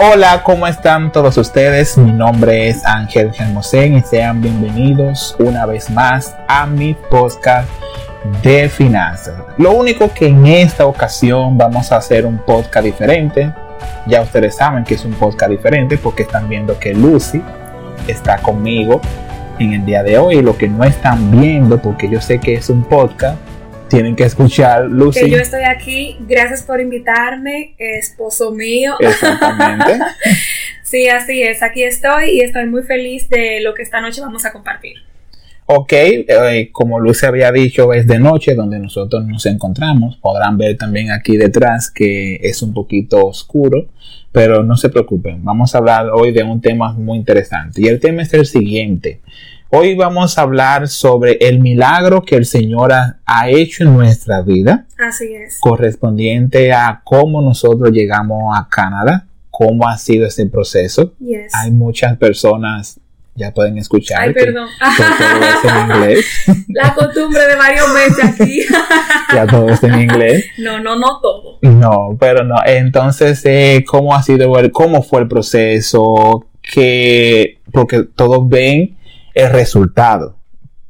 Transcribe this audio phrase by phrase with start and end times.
[0.00, 1.98] Hola, ¿cómo están todos ustedes?
[1.98, 7.68] Mi nombre es Ángel Germosén y sean bienvenidos una vez más a mi podcast
[8.44, 9.34] de finanzas.
[9.56, 13.52] Lo único que en esta ocasión vamos a hacer un podcast diferente.
[14.06, 17.42] Ya ustedes saben que es un podcast diferente porque están viendo que Lucy
[18.06, 19.00] está conmigo
[19.58, 20.40] en el día de hoy.
[20.42, 23.36] Lo que no están viendo, porque yo sé que es un podcast,
[23.88, 25.20] tienen que escuchar, Lucy.
[25.20, 28.94] Que yo estoy aquí, gracias por invitarme, esposo mío.
[29.00, 29.98] Exactamente.
[30.82, 34.44] sí, así es, aquí estoy y estoy muy feliz de lo que esta noche vamos
[34.44, 34.96] a compartir.
[35.70, 40.16] Ok, eh, como Lucy había dicho, es de noche donde nosotros nos encontramos.
[40.16, 43.86] Podrán ver también aquí detrás que es un poquito oscuro,
[44.32, 47.82] pero no se preocupen, vamos a hablar hoy de un tema muy interesante.
[47.82, 49.20] Y el tema es el siguiente.
[49.70, 54.86] Hoy vamos a hablar sobre el milagro que el Señor ha, hecho en nuestra vida.
[54.96, 55.58] Así es.
[55.60, 61.12] Correspondiente a cómo nosotros llegamos a Canadá, cómo ha sido ese proceso.
[61.20, 61.54] Yes.
[61.54, 62.98] Hay muchas personas,
[63.34, 64.22] ya pueden escuchar.
[64.22, 64.68] Ay, que- perdón.
[64.96, 66.26] que todo es en inglés.
[66.68, 68.60] La costumbre de varios meses aquí.
[69.34, 70.46] ya todo está en inglés.
[70.56, 71.58] no, no, no todo.
[71.60, 72.56] No, pero no.
[72.64, 76.46] Entonces, eh, ¿cómo ha sido el, cómo fue el proceso?
[76.62, 78.97] Que, porque todos ven
[79.44, 80.36] el resultado,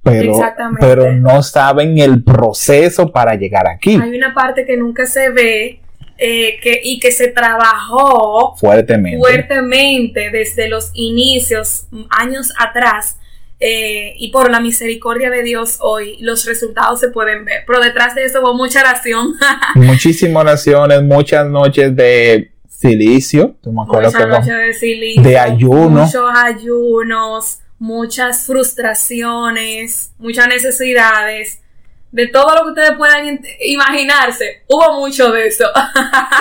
[0.03, 0.33] pero,
[0.81, 5.81] pero no saben el proceso para llegar aquí Hay una parte que nunca se ve
[6.17, 9.19] eh, que, y que se trabajó fuertemente.
[9.19, 13.19] fuertemente desde los inicios, años atrás,
[13.61, 17.65] eh, y por la misericordia de Dios hoy, los resultados se pueden ver.
[17.67, 19.35] Pero detrás de eso hubo mucha oración,
[19.75, 23.57] Muchísimas oraciones, muchas noches de silicio.
[23.63, 25.89] Tú me acuerdo muchas que no- noches de silicio, de ayuno.
[26.05, 31.63] muchos ayunos, muchas frustraciones, muchas necesidades.
[32.11, 35.67] De todo lo que ustedes puedan imaginarse, hubo mucho de eso.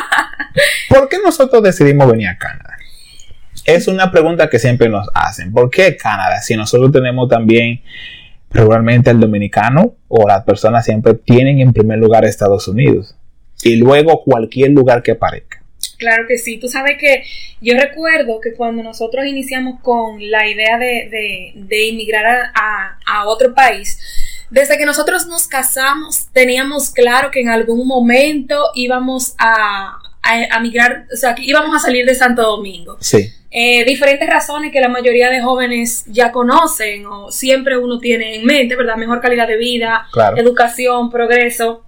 [0.90, 2.78] ¿Por qué nosotros decidimos venir a Canadá?
[3.66, 5.52] Es una pregunta que siempre nos hacen.
[5.52, 6.40] ¿Por qué Canadá?
[6.42, 7.82] Si nosotros tenemos también
[8.50, 13.16] regularmente el dominicano o las personas siempre tienen en primer lugar Estados Unidos
[13.61, 15.57] y luego cualquier lugar que parezca.
[15.98, 17.24] Claro que sí, tú sabes que
[17.60, 23.00] yo recuerdo que cuando nosotros iniciamos con la idea de, de- de inmigrar a, a-
[23.06, 24.00] a otro país,
[24.52, 30.60] desde que nosotros nos casamos teníamos claro que en algún momento íbamos a, a, a
[30.60, 32.98] migrar, o sea, que íbamos a salir de Santo Domingo.
[33.02, 38.36] Sí, Eh, diferentes razones que la mayoría de jóvenes ya conocen o siempre uno tiene
[38.36, 38.98] en mente, ¿verdad?
[38.98, 40.38] Mejor calidad de vida, claro.
[40.38, 41.84] educación, progreso.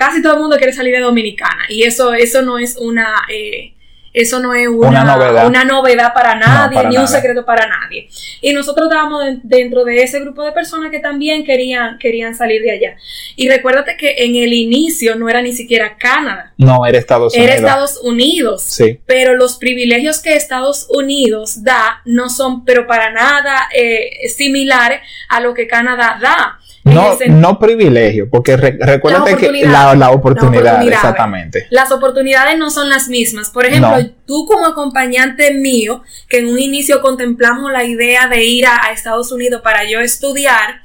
[0.00, 3.74] Casi todo el mundo quiere salir de Dominicana y eso, eso no es una, eh,
[4.14, 5.46] eso no es una, Una novedad.
[5.46, 8.08] una novedad para nadie, para ni un secreto para nadie.
[8.40, 12.62] Y nosotros estábamos de- dentro de ese grupo de personas que también querían, querían salir
[12.62, 12.96] de allá.
[13.36, 17.50] Y recuérdate que en el inicio no era ni siquiera Canadá, No, era Estados Unidos.
[17.52, 23.12] era Estados Unidos Sí, pero los privilegios que Estados Unidos da no son, pero para
[23.12, 26.56] nada eh, similares a lo que Canadá da.
[26.82, 31.66] No, no privilegio, porque re- recuérdate que la, la oportunidad, exactamente.
[31.70, 33.50] Las oportunidades no son las mismas.
[33.50, 34.10] Por ejemplo, No.
[34.26, 38.92] tú como acompañante mío, que en un inicio contemplamos la idea de ir a, a
[38.92, 40.80] Estados Unidos para yo estudiar,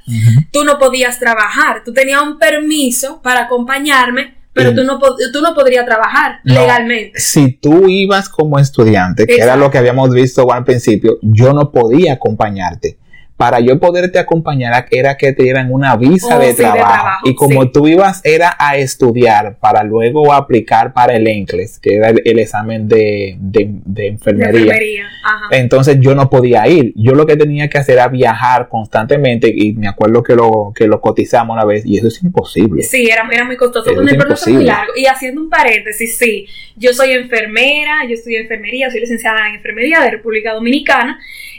[0.52, 1.82] tú no podías trabajar.
[1.84, 6.54] Tú tenías un permiso para acompañarme, pero tú, no, tú no podrías trabajar No.
[6.54, 7.20] legalmente.
[7.20, 11.70] si tú ibas como estudiante, que era lo que habíamos visto al principio, yo no
[11.72, 12.98] podía acompañarte.
[13.36, 17.28] Para yo poderte acompañar era que te dieran una visa Oh, de, sí, de trabajo.
[17.28, 17.70] Y como sí.
[17.72, 22.38] tú ibas era a estudiar para luego aplicar para el ENCLES, que era el, el
[22.38, 24.60] examen de, de- enfermería.
[24.62, 25.04] enfermería.
[25.22, 25.48] Ajá.
[25.50, 26.92] Entonces yo no podía ir.
[26.96, 30.86] Yo lo que tenía que hacer era viajar constantemente y me acuerdo que lo, que
[30.86, 32.82] lo cotizamos una vez y eso es imposible.
[32.84, 34.92] Sí, era, era muy costoso, Eso un proceso muy largo.
[34.96, 40.00] Y haciendo un paréntesis, sí, yo soy enfermera, yo estudio enfermería, soy licenciada en enfermería
[40.00, 41.18] de República Dominicana.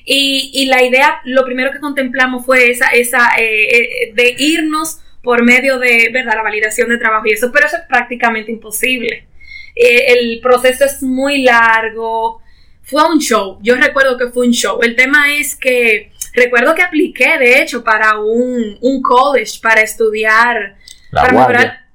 [0.09, 4.99] Y, y la idea, lo primero que contemplamos fue esa, esa eh, eh, de irnos
[5.21, 9.27] por medio de, ¿verdad?, la validación de trabajo y eso, pero eso es prácticamente imposible.
[9.75, 12.41] Eh, el proceso es muy largo.
[12.83, 14.79] Fue un show, yo recuerdo que fue un show.
[14.81, 20.77] El tema es que recuerdo que apliqué, de hecho, para un, un college para estudiar
[21.11, 21.85] La para mejorar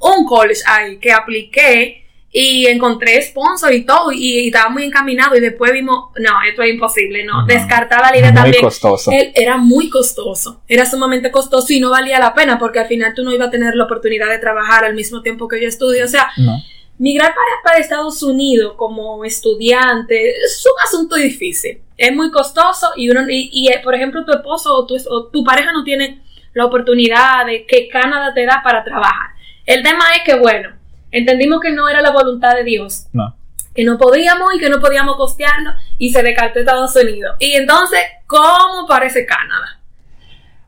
[0.00, 5.34] un college ahí que apliqué y encontré sponsor y todo y, y estaba muy encaminado
[5.34, 7.46] y después vimos, no, esto es imposible, no, Ujú.
[7.46, 8.62] descartaba la idea Muy también.
[8.62, 9.10] costoso.
[9.10, 13.14] Él era muy costoso, era sumamente costoso y no valía la pena porque al final
[13.14, 16.04] tú no ibas a tener la oportunidad de trabajar al mismo tiempo que yo estudio,
[16.04, 16.62] o sea, No.
[16.98, 23.08] migrar para, para Estados Unidos como estudiante es un asunto difícil, es muy costoso y
[23.10, 26.22] uno y, y, eh, por ejemplo tu esposo o tu, o tu pareja no tiene
[26.54, 29.30] la oportunidad de que Canadá te da para trabajar.
[29.64, 30.70] El tema es que bueno,
[31.10, 33.34] entendimos que no era la voluntad de Dios No.
[33.74, 37.36] que no podíamos y que no podíamos costearlo y se descartó Estados Unidos.
[37.38, 39.80] Y entonces, ¿cómo aparece Canadá?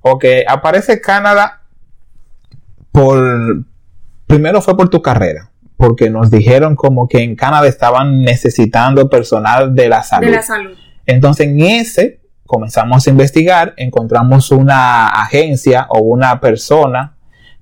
[0.03, 1.61] Ok, aparece Canadá
[2.93, 3.65] por...
[4.27, 9.75] Primero fue por tu carrera, porque nos dijeron como que en Canadá estaban necesitando personal
[9.75, 10.27] de la salud.
[10.27, 10.77] De la salud.
[11.05, 17.15] Entonces en ese comenzamos a investigar, encontramos una agencia o una persona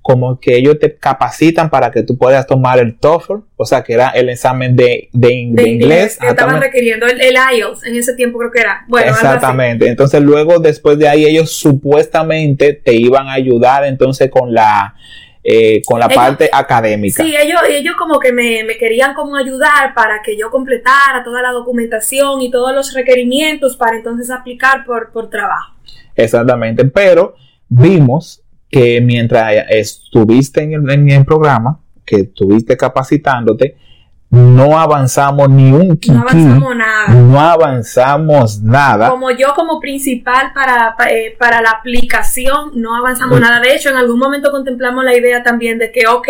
[0.09, 3.93] como que ellos te capacitan para que tú puedas tomar el TOEFL, o sea, que
[3.93, 6.17] era el examen de, de, inglés.
[6.19, 8.85] Que estaban requiriendo el, IELTS en ese tiempo creo que era.
[8.87, 9.87] Bueno, Exactamente.
[9.87, 14.95] Entonces luego, después de ahí, ellos supuestamente te iban a ayudar entonces con la...
[15.43, 17.23] Eh, con la parte académica.
[17.23, 21.41] Sí, ellos, ellos como que me, me, querían como ayudar para que yo completara toda
[21.41, 25.75] la documentación y todos los requerimientos para entonces aplicar por, por trabajo.
[26.15, 27.35] Exactamente, pero
[27.69, 33.77] vimos que mientras estuviste en el, programa, que estuviste capacitándote,
[34.29, 37.07] no avanzamos ni un kiki, No avanzamos nada.
[37.07, 39.09] No avanzamos nada.
[39.09, 43.59] Como yo como principal para, eh, para la aplicación, no avanzamos nada.
[43.59, 46.27] De hecho, en algún momento contemplamos la idea también de que, ok,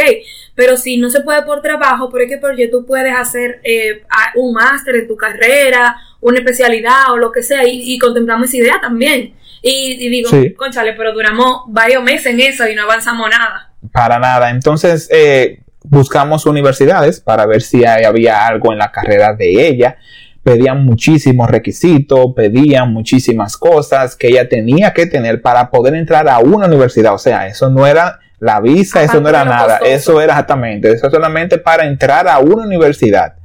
[0.55, 4.03] pero si no se puede por trabajo, ¿por qué porque tú puedes hacer eh,
[4.35, 7.67] un máster en tu carrera, una especialidad o lo que sea?
[7.67, 9.33] Y, y contemplamos esa idea también.
[9.61, 13.71] Y, digo, conchale, pero duramos varios meses en eso y no avanzamos nada.
[13.91, 14.49] Para nada.
[14.49, 19.97] Entonces, eh, buscamos universidades para ver si había algo en la carrera de ella.
[20.43, 26.39] Pedían muchísimos requisitos, pedían muchísimas cosas que ella tenía que tener para poder entrar a
[26.39, 27.13] una universidad.
[27.13, 31.09] O sea, eso no era la visa, eso no era nada, eso era exactamente, eso
[31.09, 33.35] solamente para entrar a una universidad.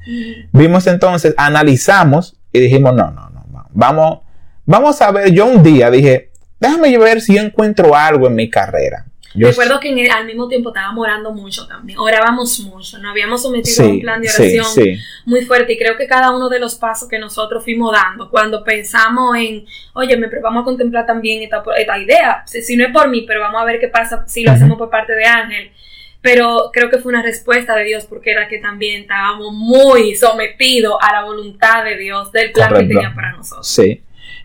[0.52, 4.20] Vimos entonces, analizamos y dijimos, no, no, no, vamos,
[4.66, 8.49] Vamos a ver, yo un día dije, déjame ver si yo encuentro algo en mi
[8.49, 9.05] carrera.
[9.34, 13.88] Recuerdo que al mismo tiempo estábamos orando mucho también, orábamos mucho, nos habíamos sometido a
[13.88, 17.19] un plan de oración muy fuerte y creo que cada uno de los pasos que
[17.19, 22.44] nosotros fuimos dando, cuando pensamos en, oye, me vamos a contemplar también esta, esta idea,
[22.46, 24.88] si, no es por mí, pero vamos a ver qué pasa si lo hacemos por
[24.88, 25.72] parte de Ángel,
[26.20, 30.94] pero creo que fue una respuesta de Dios porque era que también estábamos muy sometidos
[31.00, 33.67] a la voluntad de Dios, del plan que tenía para nosotros.
[33.67, 34.00] Sí.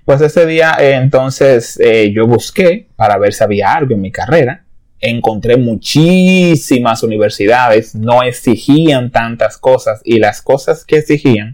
[0.10, 4.12] Pues ese día eh, entonces eh, yo busqué para ver si había algo en mi
[4.12, 4.66] carrera.
[5.00, 11.54] Encontré muchísimas universidades, no exigían tantas cosas y las cosas que exigían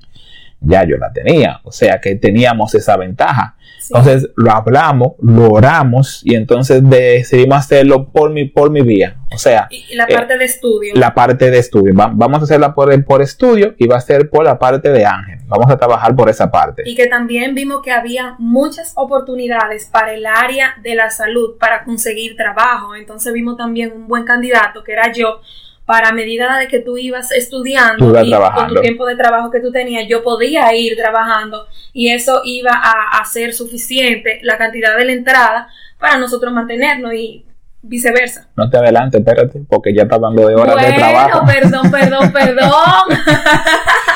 [0.61, 3.54] ya yo la tenía, o sea que teníamos esa ventaja.
[3.89, 9.17] Entonces lo hablamos, lo oramos y entonces decidimos hacerlo por mi, por mi vía.
[9.31, 10.93] O sea, y la parte eh, de estudio.
[10.95, 11.93] La parte de estudio.
[11.95, 15.39] vamos a hacerla por, por estudio y va a ser por la parte de Ángel.
[15.47, 16.83] Vamos a trabajar por esa parte.
[16.85, 21.83] Y que también vimos que había muchas oportunidades para el área de la salud para
[21.83, 22.95] conseguir trabajo.
[22.95, 25.41] Entonces vimos también un buen candidato que era yo
[25.85, 29.71] para medida de que tú ibas estudiando y con tu tiempo de trabajo que tú
[29.71, 35.05] tenías, yo podía ir trabajando y eso iba a, a ser suficiente la cantidad de
[35.05, 35.67] la entrada
[35.99, 37.45] para nosotros mantenernos y
[37.87, 38.47] viceversa.
[38.55, 41.45] No te adelantes, espérate, porque ya está hablando de horas de trabajo.
[41.45, 42.71] Perdón, perdón, perdón.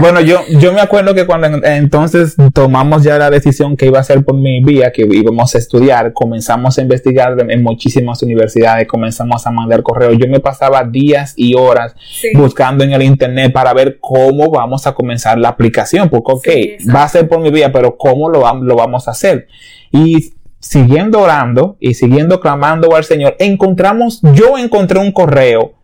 [0.00, 4.02] bueno, yo, yo me acuerdo que cuando entonces tomamos ya la decisión que iba a
[4.02, 9.46] ser por mi vía, que íbamos a estudiar, comenzamos a investigar en muchísimas universidades, comenzamos
[9.46, 10.16] a mandar correos.
[10.18, 11.94] Yo me pasaba días y horas
[12.34, 17.04] buscando en el internet para ver cómo vamos a comenzar la aplicación, porque ok, va
[17.04, 19.46] a ser por mi vía, pero cómo lo, lo vamos a hacer.
[19.92, 25.79] Y siguiendo orando y siguiendo clamando al Señor, encontramos, yo encontré un correo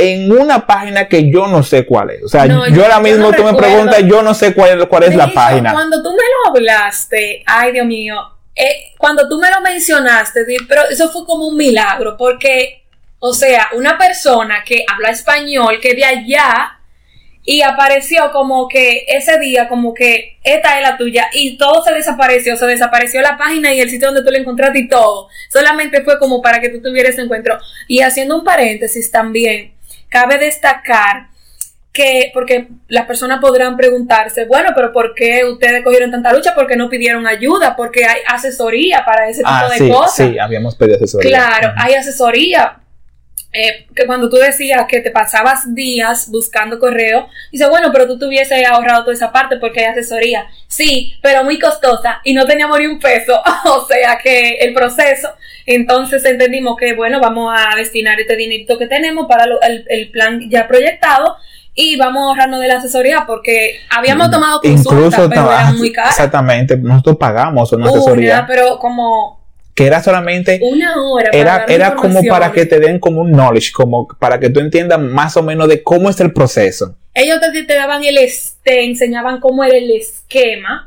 [0.00, 2.22] en una página que yo no sé cuál es.
[2.22, 5.32] O sea, yo, ahora mismo tú me preguntas, yo no sé cuál, cuál es la
[5.32, 5.72] página.
[5.72, 8.16] Cuando tú me lo hablaste, ay Dios mío,
[8.54, 12.84] eh, cuando tú me lo mencionaste, pero eso fue como un milagro, porque,
[13.18, 16.80] o sea, una persona que habla español, que de allá
[17.42, 21.92] y apareció como que ese día, como que esta es la tuya y todo se
[21.92, 25.28] desapareció, se desapareció la página y el sitio donde tú la encontraste y todo.
[25.50, 27.58] Solamente fue como para que tú tuvieras ese encuentro.
[27.88, 29.72] Y haciendo un paréntesis también,
[30.10, 31.28] cabe destacar
[31.92, 36.54] que, porque las personas podrán preguntarse, bueno, pero ¿por qué ustedes cogieron tanta lucha?
[36.54, 37.74] ¿Por qué no pidieron ayuda?
[37.74, 40.28] Porque hay asesoría para ese tipo ah, de cosas.
[40.28, 41.30] Sí, habíamos pedido asesoría.
[41.30, 42.80] Claro, hay asesoría
[43.52, 48.16] eh, que cuando tú decías que te pasabas días buscando correo, dice, bueno, pero tú
[48.16, 50.46] te hubieses ahorrado toda esa parte porque hay asesoría.
[50.68, 53.40] Sí, pero muy costosa y no teníamos ni un peso.
[53.64, 55.30] o sea que el proceso,
[55.66, 60.68] entonces entendimos que, bueno, vamos a destinar este dinerito que tenemos para el, plan ya
[60.68, 61.36] proyectado
[61.74, 66.12] y vamos a ahorrarnos de la asesoría porque habíamos tomado consultas, pero eran muy caras.
[66.12, 68.44] Exactamente, nosotros pagamos una asesoría.
[68.46, 69.39] pero como
[69.80, 73.72] que era solamente una hora era era como para que te den como un knowledge
[73.72, 77.64] como para que tú entiendas más o menos de cómo es el proceso ellos te,
[77.64, 78.16] te daban el,
[78.62, 80.84] te enseñaban cómo era el esquema,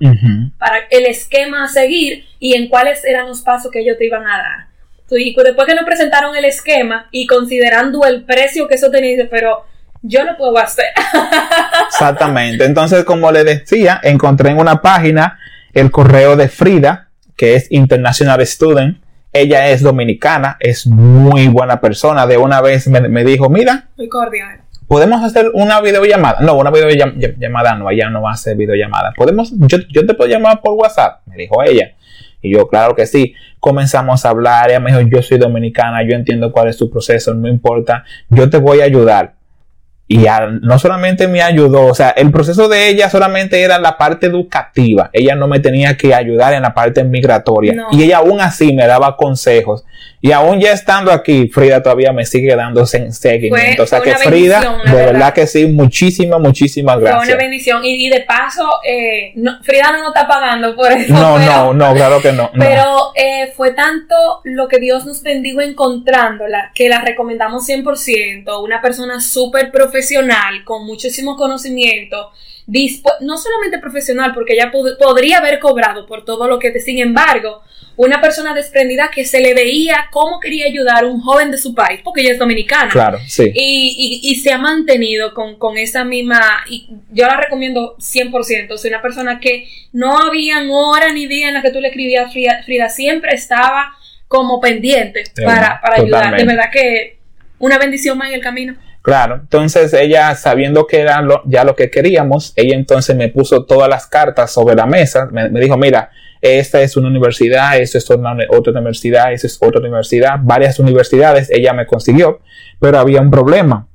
[0.58, 4.26] para el esquema a seguir y en cuáles eran los pasos que ellos te iban
[4.26, 4.68] a dar.
[5.12, 9.66] Y después que nos presentaron el esquema y considerando el precio que eso tenía, pero
[10.02, 10.88] yo lo puedo hacer.
[11.88, 12.66] Exactamente.
[12.66, 15.38] Entonces, como le decía, encontré en una página
[15.74, 19.04] el correo de Frida, que es International Student.
[19.32, 22.28] Ella es dominicana, es muy buena persona.
[22.28, 24.60] De una vez me, me dijo, mira, Muy cordial.
[24.88, 26.40] ¿podemos hacer una videollamada?
[26.42, 29.12] No, una videollamada no, ella no va a hacer videollamada.
[29.16, 31.22] ¿Podemos, yo, yo te puedo llamar por WhatsApp?
[31.26, 31.94] Me dijo ella.
[32.44, 33.34] Y yo, claro que sí.
[33.60, 34.70] Comenzamos a hablar.
[34.70, 38.50] Ella me dijo, yo soy dominicana, yo entiendo cuál es tu proceso, no importa, yo
[38.50, 39.36] te voy a ayudar.
[40.14, 43.98] Y a- no solamente me ayudó, o sea, el proceso de ella solamente era la
[43.98, 45.10] parte educativa.
[45.14, 47.74] Ella no me tenía que ayudar en la parte migratoria.
[47.74, 47.88] No.
[47.92, 49.84] Y ella aún así me daba consejos.
[50.22, 53.84] Y aún ya estando aquí, Frida todavía me sigue dando se- seguimiento.
[53.84, 55.06] O sea que Frida, de verdad.
[55.06, 57.38] verdad que sí, muchísimas, muchísimas Fue una gracias.
[57.38, 57.84] bendición.
[57.84, 61.14] Y, y de paso, eh, no, Frida no nos está pagando por eso.
[61.14, 62.44] No, pero- no, no, claro que no.
[62.54, 62.60] no.
[62.66, 64.16] Pero eh, fue tanto
[64.46, 68.64] lo que Dios nos bendijo encontrándola que la recomendamos 100%.
[68.64, 70.03] Una persona súper profesional,
[70.66, 72.32] con muchísimo conocimiento.
[73.22, 76.98] no solamente profesional, porque ella pod- podría haber cobrado por todo lo que te, sin
[77.00, 77.62] embargo,
[77.98, 81.76] una persona desprendida que se le veía cómo quería ayudar a un joven de su
[81.76, 82.90] país, porque ella es dominicana.
[82.90, 83.52] Claro, sí.
[83.54, 88.72] Y, y- y se ha mantenido con, con esa misma, y yo la recomiendo 100%,
[88.74, 91.90] o sea, una persona que no habían hora ni día en la que tú le
[91.90, 93.94] escribías a Frida, Frida siempre estaba
[94.30, 97.18] como pendiente Sí, para, para ayudar, de verdad que
[97.60, 98.76] una bendición más en el camino.
[99.04, 103.66] Claro, entonces ella sabiendo que era lo- ya lo que queríamos, ella entonces me puso
[103.66, 107.98] todas las cartas sobre la mesa, me, me dijo, mira, esta es una universidad, esta
[107.98, 112.40] es una, otra universidad, esta es otra universidad, varias universidades ella me consiguió,
[112.80, 113.90] pero había un problema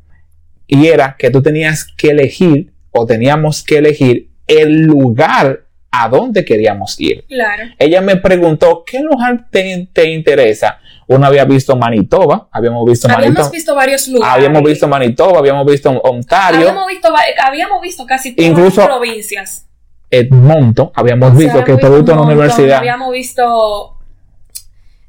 [0.67, 6.45] y era que tú tenías que elegir o teníamos que elegir el lugar a donde
[6.45, 7.25] queríamos ir.
[7.29, 7.65] Claro.
[7.79, 10.79] Ella me preguntó, ¿qué lugar te, te interesa?
[11.07, 13.51] Uno había visto Manitoba, habíamos visto Habíamos Manitoba.
[13.51, 14.35] visto varios lugares.
[14.37, 17.09] Habíamos visto Manitoba, habíamos visto Ontario, Habíamos visto,
[17.43, 19.65] habíamos visto casi todas Incluso- las provincias.
[20.11, 22.79] Edmonton, habíamos O sea, visto que habíamos todo visto en la universidad.
[22.79, 23.98] Habíamos visto.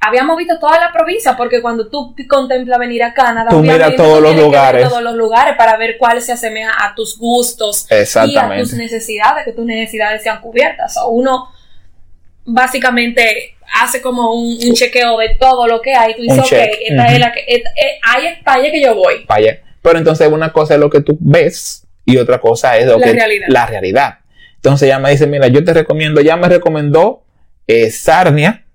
[0.02, 4.22] Habíamos visto toda la provincia, porque cuando tú contemplas venir a Canadá, Tú miras todos
[4.22, 4.88] los lugares.
[4.88, 7.86] todos los lugares para ver cuál se asemeja a tus gustos
[8.26, 10.96] y a tus necesidades, que tus necesidades sean cubiertas.
[10.98, 11.50] O uno
[12.46, 16.16] básicamente hace como un, un chequeo de todo lo que hay.
[16.16, 17.12] Tú dices, Un ok, check, esta ujú.
[17.14, 19.26] es la que, esta- eh, ahí es para allá que yo voy.
[19.28, 19.60] Vaya.
[19.82, 23.06] Pero entonces una cosa es lo que tú ves y otra cosa es lo La
[23.08, 23.48] que realidad.
[23.50, 24.20] la realidad.
[24.56, 27.24] Entonces ella me dice, mira, yo te recomiendo, ya me recomendó
[27.68, 28.66] eh, Sarnia,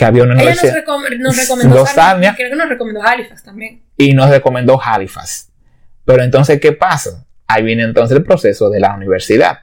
[0.00, 2.34] que había una Ella nos, universidad, recom- nos recomendó Los Sarnia, Sarnia.
[2.34, 3.82] creo que nos recomendó Halifax también.
[3.98, 5.50] y nos recomendó Halifax.
[6.06, 7.26] Pero entonces, ¿qué pasa?
[7.46, 9.58] Ahí viene entonces el proceso de la universidad.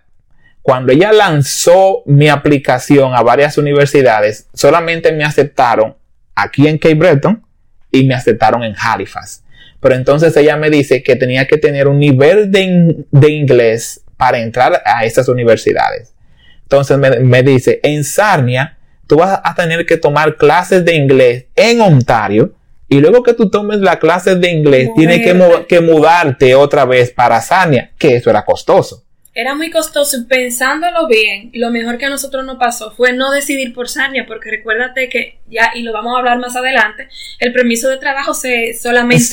[0.62, 5.96] Cuando ella lanzó mi aplicación a varias universidades, solamente me aceptaron
[6.36, 7.44] aquí en Cape Breton
[7.92, 9.44] y me aceptaron en Halifax.
[9.80, 14.02] Pero entonces ella me dice que tenía que tener un nivel de, in- de inglés
[14.18, 16.14] para entrar a estas universidades.
[16.62, 18.77] Entonces me, me dice, en Sarnia,
[19.08, 22.54] tú vas a tener que tomar clases de inglés en Ontario
[22.90, 27.12] y luego que tú tomes la clase de inglés, tienes que, que mudarte otra vez
[27.12, 29.04] para Sarnia, que eso era costoso.
[29.40, 33.72] Era muy costoso pensándolo bien, lo mejor que a nosotros nos pasó fue no decidir
[33.72, 37.08] por Sarnia, porque recuérdate que ya, y lo vamos a hablar más adelante,
[37.40, 39.24] el permiso de trabajo se solamente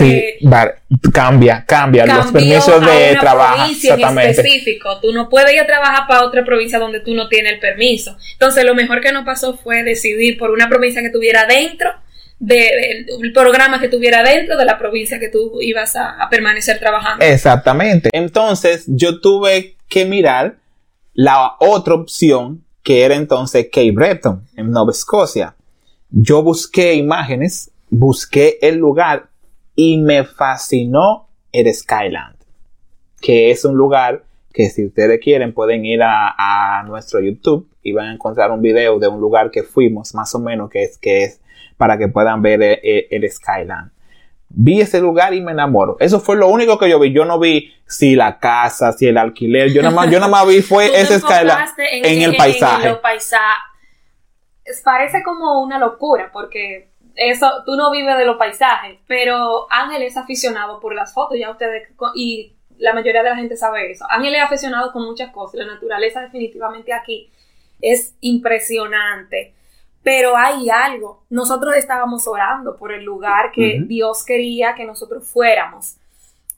[0.40, 0.46] Sí,
[1.12, 3.64] cambia, cambia los permisos a de una trabajo.
[3.64, 4.30] en Exactamente.
[4.32, 5.00] específico.
[5.00, 8.16] Tú no puedes ir a trabajar para otra provincia donde tú no tienes el permiso.
[8.32, 11.90] Entonces, lo mejor que nos pasó fue decidir por una provincia que tuviera dentro
[12.38, 16.78] de- del programa que tuviera dentro de la provincia que tú ibas a, a permanecer
[16.78, 17.24] trabajando.
[17.24, 18.10] Exactamente.
[18.12, 20.56] Entonces yo tuve que mirar
[21.12, 25.54] la otra opción que era entonces Cape Breton en Nueva Escocia.
[26.10, 29.28] Yo busqué imágenes, busqué el lugar
[29.76, 32.34] y me fascinó el Skyland,
[33.20, 38.08] que es un lugar que si ustedes quieren pueden ir a, nuestro YouTube y van
[38.08, 41.22] a encontrar un video de un lugar que fuimos más o menos que es que
[41.22, 41.40] es
[41.76, 43.93] para que puedan ver eh, eh, el Skyland
[44.56, 45.96] vi ese lugar y me enamoro.
[46.00, 47.12] Eso fue lo único que yo vi.
[47.12, 49.72] Yo no vi si la casa, si el alquiler.
[49.72, 52.88] Yo nada más, yo nada más vi fue ese Skyline enfocaste en, el paisaje.
[52.88, 54.82] los paisajes.
[54.82, 60.16] Parece como una locura porque eso tú no vives de los paisajes, pero Ángel es
[60.16, 64.04] aficionado por las fotos, ya ustedes y la mayoría de la gente sabe eso.
[64.08, 67.30] Ángel es aficionado con muchas cosas, la naturaleza definitivamente aquí
[67.80, 69.53] es impresionante.
[70.04, 71.24] Pero hay algo.
[71.30, 73.82] Nosotros estábamos orando por el lugar que.
[73.84, 75.96] Dios quería que nosotros fuéramos.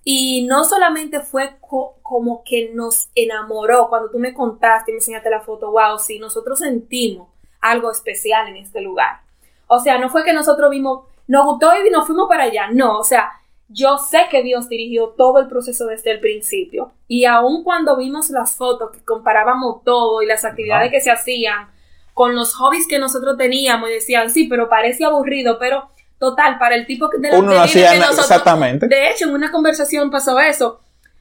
[0.09, 5.31] Y no solamente fue como que nos enamoró cuando tú me contaste y me enseñaste
[5.31, 7.29] la foto, wow, sí, nosotros sentimos
[7.61, 9.21] algo especial en este lugar.
[9.67, 13.00] O sea, no fue que nosotros vimos, nos gustó y nos fuimos para allá, no,
[13.00, 13.33] o sea,
[13.69, 16.93] yo sé que Dios dirigió todo el proceso desde el principio.
[17.09, 21.69] Y aun cuando vimos las fotos, que comparábamos todo y las actividades que se hacían
[22.16, 26.75] con los hobbies que nosotros teníamos, y decían, sí, pero parece aburrido, pero total, para
[26.75, 28.88] el tipo de la Uno hacía exactamente.
[28.88, 30.80] De hecho, en una conversación pasó eso.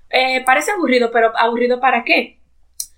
[0.09, 2.39] Eh, parece aburrido, pero ¿aburrido para qué?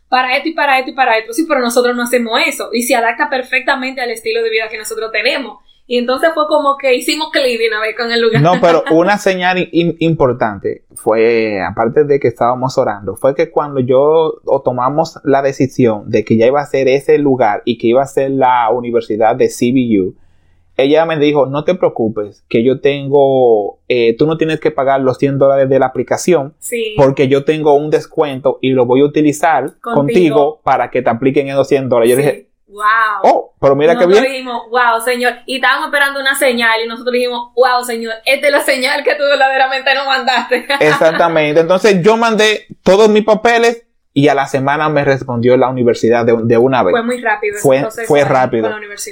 [0.09, 1.33] Para esto y para esto y para esto.
[1.33, 2.69] Sí, pero nosotros no hacemos eso.
[2.71, 5.57] Y se adapta perfectamente al estilo de vida que nosotros tenemos.
[5.87, 8.41] Y entonces fue como que hicimos clic una vez con el lugar.
[8.41, 14.41] No, pero una señal importante fue, aparte de que estábamos orando, fue que cuando yo
[14.65, 18.07] tomamos la decisión de que ya iba a ser ese lugar y que iba a
[18.07, 20.15] ser la universidad de CBU,
[20.77, 25.01] ella me dijo, no te preocupes, que yo tengo, eh, tú no tienes que pagar
[25.01, 26.53] los 100 dólares de la aplicación,
[26.95, 31.47] porque yo tengo un descuento y lo voy a utilizar contigo, para que te apliquen
[31.47, 32.11] esos 100 dólares.
[32.11, 33.21] Yo dije, wow.
[33.23, 34.23] Oh, pero mira qué bien.
[34.23, 35.33] dijimos, wow, señor.
[35.45, 39.15] Y estábamos esperando una señal y nosotros dijimos, wow, señor, esta es la señal que
[39.15, 40.67] tú verdaderamente nos mandaste.
[40.79, 41.61] Exactamente.
[41.61, 43.83] Entonces yo mandé todos mis papeles
[44.13, 46.91] y a la semana me respondió la universidad de, una vez.
[46.91, 47.57] Fue muy rápido.
[47.59, 48.69] Fue, fue rápido.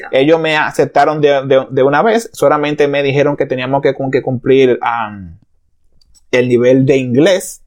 [0.09, 5.37] Ellos me aceptaron de, una vez, solamente me dijeron que teníamos que, que cumplir um,
[6.31, 7.61] el nivel de inglés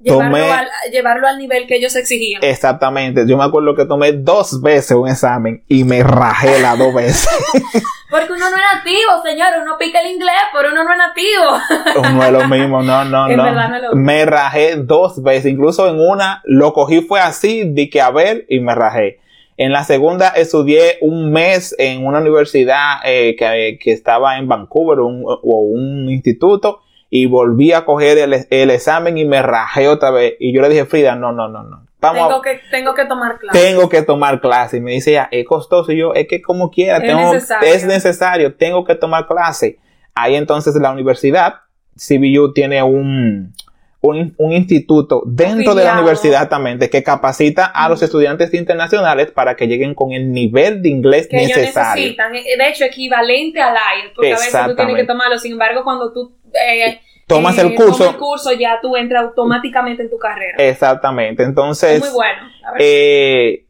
[0.00, 2.42] Llevarlo, al, nivel que ellos exigían.
[2.44, 3.24] Exactamente.
[3.26, 7.28] Yo me acuerdo que tomé dos veces un examen y me rajé las dos veces.
[8.10, 9.48] Porque uno no es nativo, señor.
[9.60, 12.12] Uno pica el inglés, pero uno no es nativo.
[12.14, 13.94] no es lo mismo, no, no, no.
[13.94, 15.50] Me rajé dos veces.
[15.52, 19.18] Incluso en una lo cogí fue así, di que a ver y me rajé.
[19.56, 25.00] En la segunda estudié un mes en una universidad eh, que, que, estaba en Vancouver
[25.00, 30.34] o un instituto y volví a coger el, examen y me rajé otra vez.
[30.38, 31.86] Y yo le dije, Frida, no, no, no, no.
[32.00, 33.58] Vamos tengo, que, tengo que tomar clase.
[33.58, 34.76] Tengo que tomar clase.
[34.76, 35.90] Y me dice ya, es costoso.
[35.90, 37.68] Y yo, es que como quiera, es, tengo, necesario.
[37.68, 39.78] es necesario, tengo que tomar clase.
[40.14, 41.54] Ahí entonces la universidad,
[41.96, 43.54] CBU tiene un,
[44.00, 49.56] un, un instituto dentro de la universidad exactamente que capacita a los estudiantes internacionales para
[49.56, 52.04] que lleguen con el nivel de inglés que necesario.
[52.04, 55.38] Ellos necesitan, eh, de hecho, equivalente al IELTS, porque a veces tú tienes que tomarlo.
[55.38, 57.98] Sin embargo, cuando tú eh, tomas el curso.
[57.98, 60.56] Tomas el curso, ya tú entras automáticamente en tu carrera.
[60.58, 61.42] Exactamente.
[61.42, 62.00] Entonces.
[62.00, 62.42] muy bueno.
[62.78, 63.64] Eh,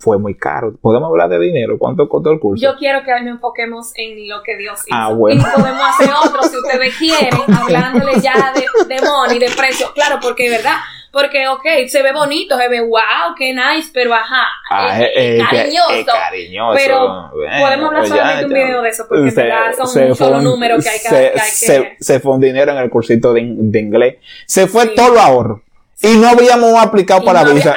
[0.00, 0.74] fue muy caro.
[0.80, 1.78] ¿Podemos hablar de dinero?
[1.78, 2.60] ¿Cuánto costó el curso?
[2.60, 4.96] Yo quiero que nos enfoquemos en lo que Dios hizo.
[4.96, 5.42] Ah, bueno.
[5.42, 9.92] Y podemos hacer otro si ustedes quieren, hablándole ya de, de money, de precio.
[9.94, 10.76] Claro, porque verdad
[11.12, 16.06] porque, ok, se ve bonito, se ve wow, qué nice, pero ajá, ah, es, cariñoso.
[16.06, 16.76] cariñoso.
[16.76, 20.84] Pero podemos hablar solamente un video de eso, porque se, verdad son muchos los números
[20.84, 23.80] que hay que, se, que, se, se, fue un dinero en el cursito de, de
[23.80, 24.16] inglés.
[24.46, 25.62] Se fue todo lo ahorro.
[26.02, 27.74] Y no habíamos aplicado para la visa.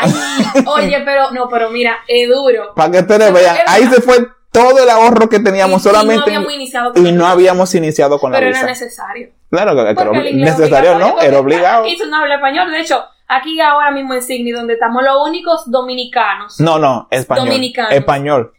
[0.65, 2.73] oye, pero, no, pero mira, es duro.
[2.75, 6.15] Para que ustedes vean, ahí se fue todo el ahorro que teníamos solamente.
[6.15, 8.49] Y no habíamos iniciado con, y no habíamos iniciado con la visa.
[8.49, 9.29] Pero era necesario.
[9.49, 11.19] Claro que era necesario, ¿no?
[11.19, 11.85] Era obligado.
[11.87, 15.71] Hizo no habla español, de hecho, Aquí ahora mismo en Sydney, donde estamos los únicos
[15.71, 16.59] dominicanos.
[16.59, 17.47] No, no, español.
[17.47, 17.93] Dominicanos.
[17.93, 18.53] Español.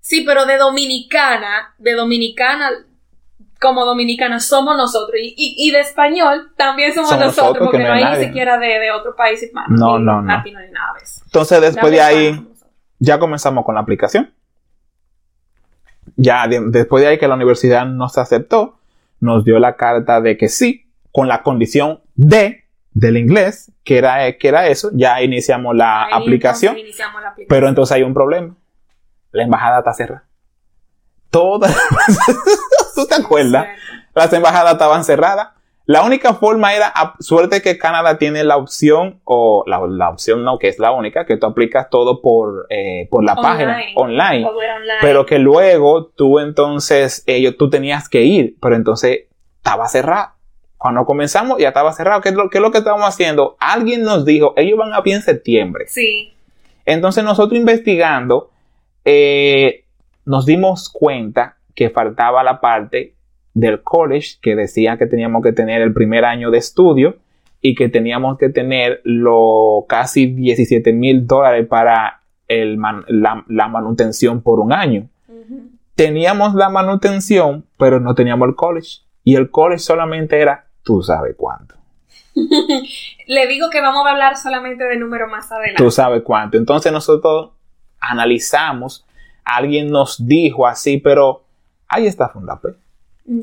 [0.00, 2.70] Sí, pero de dominicana, de dominicana,
[3.60, 5.16] como dominicana somos nosotros.
[5.20, 9.68] Y, de español también somos, nosotros, porque no hay ni siquiera de, otro país hispano.
[9.76, 10.28] No, no, no.
[10.28, 11.22] Latino ni nada de eso.
[11.24, 12.48] Entonces, después de ahí,
[12.98, 14.32] ya comenzamos con la aplicación.
[16.16, 18.78] Ya después de ahí que la universidad nos aceptó,
[19.20, 24.36] nos dio la carta de que sí, con la condición de del inglés, que era,
[24.36, 26.76] que era eso, ya iniciamos la, aplicación,
[27.48, 28.56] Pero entonces hay un problema.
[29.30, 30.27] La embajada está cerrada.
[31.30, 31.76] Todas,
[32.94, 33.66] ¿tú te acuerdas?
[34.14, 35.48] Las embajadas estaban cerradas.
[35.88, 40.68] La única forma era, suerte que Canadá tiene la opción, o la, opción no, que
[40.68, 44.46] es la única, que tú aplicas todo por, eh, por la página online,
[45.00, 50.34] Pero que luego tú entonces, ellos, tú tenías que ir, pero entonces estaba cerrada.
[50.76, 52.20] Cuando comenzamos ya estaba cerrado.
[52.20, 53.56] ¿Qué es, lo, que estábamos haciendo?
[53.58, 55.86] Alguien nos dijo, ellos van a abrir en septiembre.
[55.88, 56.34] Sí.
[56.84, 58.50] Entonces nosotros investigando,
[59.06, 59.84] eh,
[60.28, 63.14] nos dimos cuenta que faltaba la parte
[63.54, 67.16] del college que decía que teníamos que tener el primer año de estudio
[67.60, 74.60] y que teníamos que tener lo casi 17 mil dólares para el la, manutención por
[74.60, 75.08] un año.
[75.94, 78.98] Teníamos la manutención, pero no teníamos el college.
[79.24, 81.74] Y el college solamente era tú sabes cuánto.
[83.26, 85.82] Le digo que vamos a hablar solamente de número más adelante.
[85.82, 86.56] Tú sabes cuánto.
[86.56, 87.50] Entonces nosotros
[87.98, 89.04] analizamos,
[89.48, 91.42] alguien nos dijo así, pero
[91.88, 92.74] ahí está Fundape.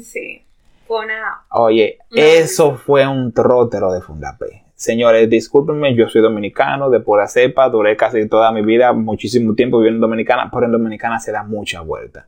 [0.02, 0.44] Sí.
[0.88, 1.46] Fue una...
[1.52, 4.64] Oye, una eso fue un trótero de Fundapé.
[4.76, 9.80] Señores, discúlpenme, yo soy dominicano de pura cepa, duré casi toda mi vida, muchísimo tiempo
[9.80, 12.28] viviendo en Dominicana, pero en Dominicana se da mucha vuelta.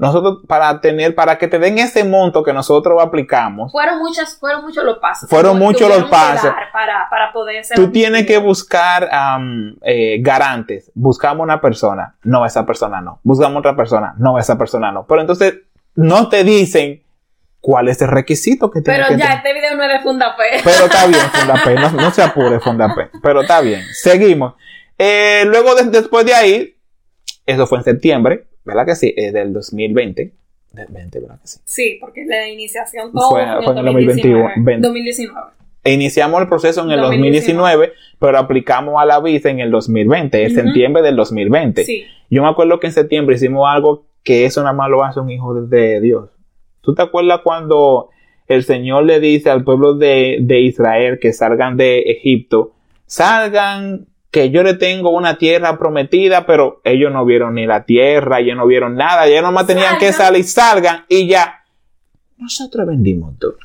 [0.00, 4.62] Nosotros, para tener, para que te den ese monto que nosotros aplicamos, Fueron muchas, fueron
[4.64, 5.28] muchos los pasos.
[5.28, 6.50] Fueron muchos los pasos.
[6.72, 10.90] Para, para poder hacer tú tienes que buscar am, eh, garantes.
[10.94, 13.20] Buscamos una persona, no, esa persona no.
[13.24, 15.04] Buscamos otra persona, no, esa persona no.
[15.06, 15.58] Pero entonces,
[15.96, 17.02] no te dicen
[17.60, 20.62] cuál es el requisito que tienes Pero ya, este video no es de Fundapé.
[20.64, 21.74] Pero está bien, Fundapé.
[21.74, 23.10] No, no se apure, Fundapé.
[23.22, 23.82] Pero está bien.
[23.92, 24.54] Seguimos.
[24.96, 26.74] Eh, luego, de- después de ahí,
[27.44, 29.14] eso fue en septiembre, ¿verdad que sí?
[29.16, 30.32] Eh, del 2020.
[30.72, 31.60] Del 20, ¿verdad que sí?
[31.64, 34.86] Sí, porque la iniciación todo Fue- fue en el 2021, 20.
[34.86, 35.40] 2019.
[35.82, 39.70] E Iniciamos el proceso en el 2019, 2019, pero aplicamos a la visa en el
[39.70, 41.84] 2020, en septiembre del 2020.
[41.84, 42.04] Sí.
[42.28, 45.30] Yo me acuerdo que en septiembre hicimos algo que eso nada más lo hace un
[45.30, 46.28] hijo de, de Dios.
[46.82, 48.10] ¿Tú te acuerdas cuando
[48.46, 52.74] el Señor le dice al pueblo de, de Israel que salgan de Egipto?
[53.06, 58.38] Salgan, que yo le tengo una tierra prometida, pero ellos no vieron ni la tierra,
[58.40, 61.64] ellos no vieron nada, ellos nomás tenían que salir, salgan y ya.
[62.36, 63.56] Nosotros vendimos todo.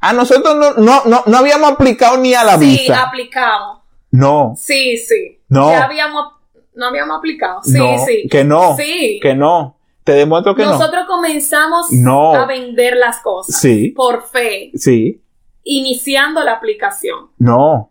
[0.00, 3.02] A nosotros no, no, no, no habíamos aplicado ni a la sí, visa.
[3.02, 3.80] aplicamos.
[4.12, 5.40] No, Sí, sí.
[5.48, 5.70] No.
[5.70, 6.32] Ya habíamos,
[6.74, 7.62] no habíamos aplicado.
[7.62, 8.28] Sí, no, sí.
[8.30, 9.20] que no, Sí.
[9.22, 9.76] que no.
[10.04, 10.70] Te demuestro que no.
[10.78, 12.34] Nosotros comenzamos No.
[12.34, 13.60] a vender las cosas.
[13.60, 13.92] Sí.
[13.94, 14.70] Por fe.
[14.74, 15.20] Sí,
[15.64, 17.30] Iniciando la aplicación.
[17.38, 17.89] no.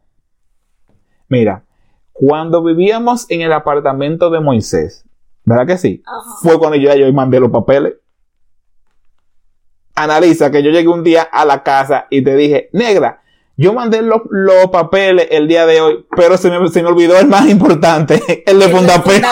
[1.30, 1.64] Mira,
[2.12, 5.06] cuando vivíamos en el apartamento de Moisés,
[5.46, 6.04] ¿verdad que sí?
[6.06, 6.36] Ajá.
[6.42, 7.94] Fue cuando yo, yo mandé los papeles.
[9.96, 13.22] Analiza que yo llegué un día a la casa y te dije, negra,
[13.58, 17.20] yo mandé los, los papeles el día de hoy, pero se me, se me olvidó
[17.20, 19.22] el más importante, el de Fundapé.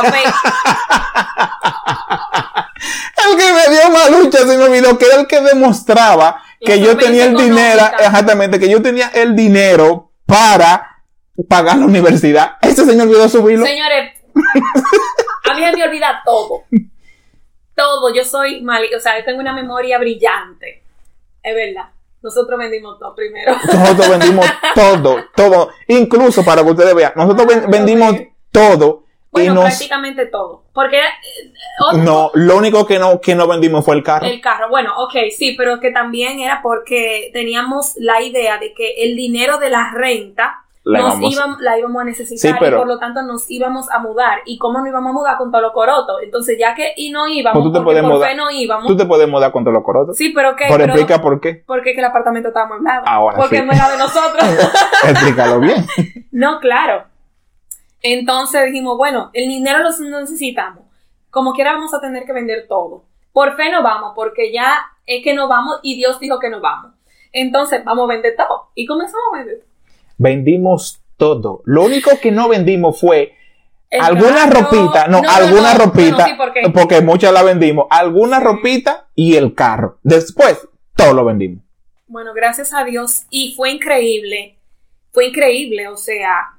[3.17, 6.79] El que me dio más lucha se me olvidó, que era el que demostraba que
[6.79, 10.96] yo tenía el dinero, exactamente, que yo tenía el dinero para
[11.47, 12.57] pagar la universidad.
[12.61, 13.65] Ese se me olvidó subirlo.
[13.65, 14.13] Señores,
[15.49, 16.63] a mí se me olvida todo.
[17.75, 18.13] Todo.
[18.13, 20.83] Yo soy mal, o sea, yo tengo una memoria brillante.
[21.43, 21.89] Es verdad.
[22.21, 23.55] Nosotros vendimos todo primero.
[23.71, 24.45] Nosotros vendimos
[24.75, 28.15] todo, todo, incluso para que ustedes vean, nosotros ven- vendimos
[28.51, 30.63] todo y Bueno, nos, prácticamente todo.
[30.73, 31.53] Porque eh,
[31.87, 34.25] otro- no, lo único que no, que no vendimos fue el carro.
[34.25, 34.67] el carro.
[34.69, 39.59] Bueno, ok, sí, pero que también era porque teníamos la idea de que el dinero
[39.59, 42.87] de la renta La nos íbamos- íbamos- la íbamos a necesitar Sí, pero- y por
[42.87, 44.39] lo tanto nos íbamos a mudar.
[44.45, 46.19] ¿Y cómo no íbamos a mudar con todo lo coroto?
[46.21, 48.29] Entonces, ya que y no íbamos, Pues tú te porque por mudar.
[48.29, 48.87] fe no íbamos.
[48.87, 50.15] Tú te puedes mudar con todos los corotos.
[50.17, 50.65] Sí, pero ¿qué?
[50.67, 51.63] Pero Pero- explica por qué.
[51.67, 53.03] porque que el apartamento estaba amueblado.
[53.07, 53.65] Ahora porque sí.
[53.65, 54.43] no era de nosotros.
[55.03, 55.85] Explícalo bien.
[56.31, 57.05] no, claro.
[58.01, 60.83] Entonces dijimos, bueno, el dinero lo necesitamos.
[61.29, 63.03] Como quiera vamos a tener que vender todo.
[63.33, 66.61] Por fe no vamos, porque ya es que no vamos y Dios dijo que no
[66.61, 66.93] vamos.
[67.33, 68.69] Entonces vamos a vender todo.
[68.75, 69.63] Y comenzamos a vender.
[70.17, 71.61] Vendimos todo.
[71.65, 73.33] Lo único que no vendimos fue
[73.89, 77.43] El alguna carro- ropita, no, no, alguna no, ropita, bueno, sí, porque- porque muchas la
[77.43, 79.97] vendimos, alguna ropita y el carro.
[80.03, 81.63] Después, todo lo vendimos.
[82.07, 83.25] Bueno, gracias a Dios.
[83.29, 84.57] Y fue increíble.
[85.11, 85.87] Fue increíble.
[85.89, 86.53] O sea,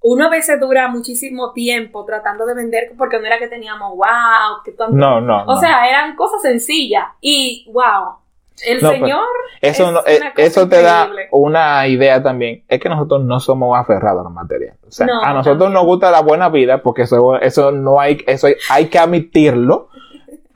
[0.00, 4.62] uno a veces dura muchísimo tiempo tratando de vender porque no era que teníamos wow,
[4.64, 5.42] que tanto- No, no.
[5.44, 5.60] O no.
[5.60, 7.04] sea, eran cosas sencillas.
[7.20, 8.16] Y wow,
[8.66, 9.26] el No, pero Señor.
[9.60, 12.64] eso, es no- eh, eso te da una idea también.
[12.68, 14.78] Es que nosotros no somos aferrados a los materiales.
[14.86, 15.72] O sea, No, a nosotros también.
[15.74, 19.88] nos gusta la buena vida porque eso, eso no hay, eso hay, hay que admitirlo.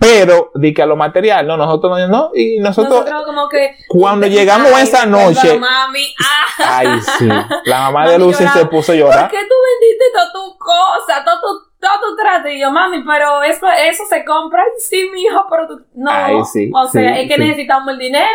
[0.00, 3.74] Pero, di que a lo material, no, nosotros no, no, y nosotros, Nosotros como que.
[3.88, 7.26] cuando llegamos esa noche, Mami, ah, ay, sí,
[7.64, 8.60] la mamá Mami de Lucy lloraba.
[8.60, 9.28] se puso a ¿por llorar.
[9.28, 11.24] qué tú vendiste toda tu cosa?
[11.24, 12.48] Todo tu, todo tu trato.
[12.48, 14.62] Y yo, mami, pero eso, eso se compra.
[14.78, 15.84] Sí, mi hijo, pero tú.
[15.94, 16.10] No.
[16.10, 17.40] Ay, sí, o sea, sí, es que sí.
[17.40, 18.26] necesitamos el dinero.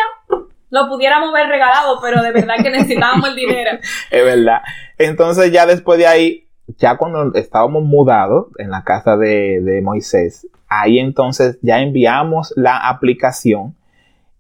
[0.70, 3.80] Lo pudiéramos ver regalado, pero de verdad que necesitábamos el dinero.
[4.10, 4.62] Es verdad.
[4.98, 10.48] Entonces ya después de ahí, ya cuando estábamos mudados en la casa de, de Moisés,
[10.68, 13.76] ahí entonces ya enviamos la aplicación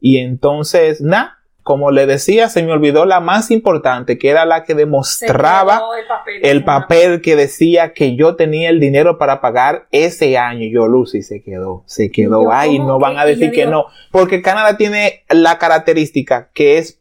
[0.05, 4.63] y entonces, nada, como le decía, se me olvidó la más importante, que era la
[4.65, 6.39] que demostraba el papel.
[6.43, 10.67] el papel que decía que yo tenía el dinero para pagar ese año.
[10.71, 12.43] Yo, Lucy, se quedó, se quedó.
[12.43, 13.85] ¿cómo no van a decir que digo- no.
[14.11, 16.99] Porque Canadá tiene la característica que es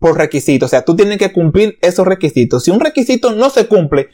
[0.00, 0.66] por requisito.
[0.66, 2.64] O sea, tú tienes que cumplir esos requisitos.
[2.64, 4.08] Si un requisito no se cumple,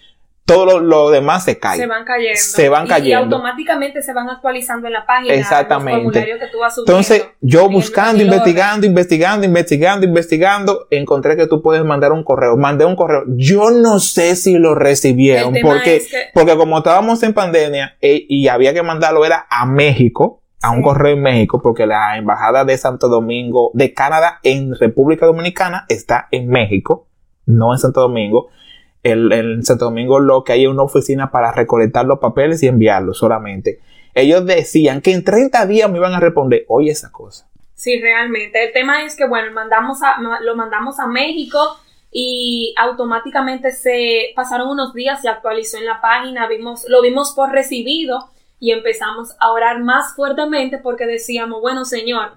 [0.46, 1.76] todo lo, lo demás se cae.
[1.76, 2.38] Se van cayendo.
[2.38, 3.10] Se van cayendo.
[3.10, 5.34] Y, automáticamente se van actualizando en la página.
[5.34, 5.92] Exactamente.
[5.92, 6.92] Los formularios que tú vas subiendo.
[6.92, 12.56] Entonces, yo en buscando, investigando, investigando, investigando, investigando, encontré que tú puedes mandar un correo.
[12.56, 13.24] Mandé un correo.
[13.36, 18.24] Yo no sé si lo recibieron, porque, es que- porque como estábamos en pandemia eh,
[18.28, 22.64] y había que mandarlo era a México, a un correo en México porque la embajada
[22.64, 27.08] de Santo Domingo, de Canadá en República Dominicana está en México,
[27.46, 28.48] no en Santo Domingo.
[29.12, 33.18] El, en Santo Domingo lo que hay una oficina para recolectar los papeles y enviarlos
[33.18, 33.80] solamente.
[34.14, 37.48] Ellos decían que en 30 días me iban a responder, oye esa cosa.
[37.74, 38.64] Sí, realmente.
[38.64, 41.58] El tema es que, bueno, mandamos a, lo mandamos a México
[42.10, 47.50] y automáticamente se pasaron unos días, se actualizó en la página, vimos, lo vimos por
[47.50, 52.36] recibido y empezamos a orar más fuertemente porque decíamos, bueno, Señor,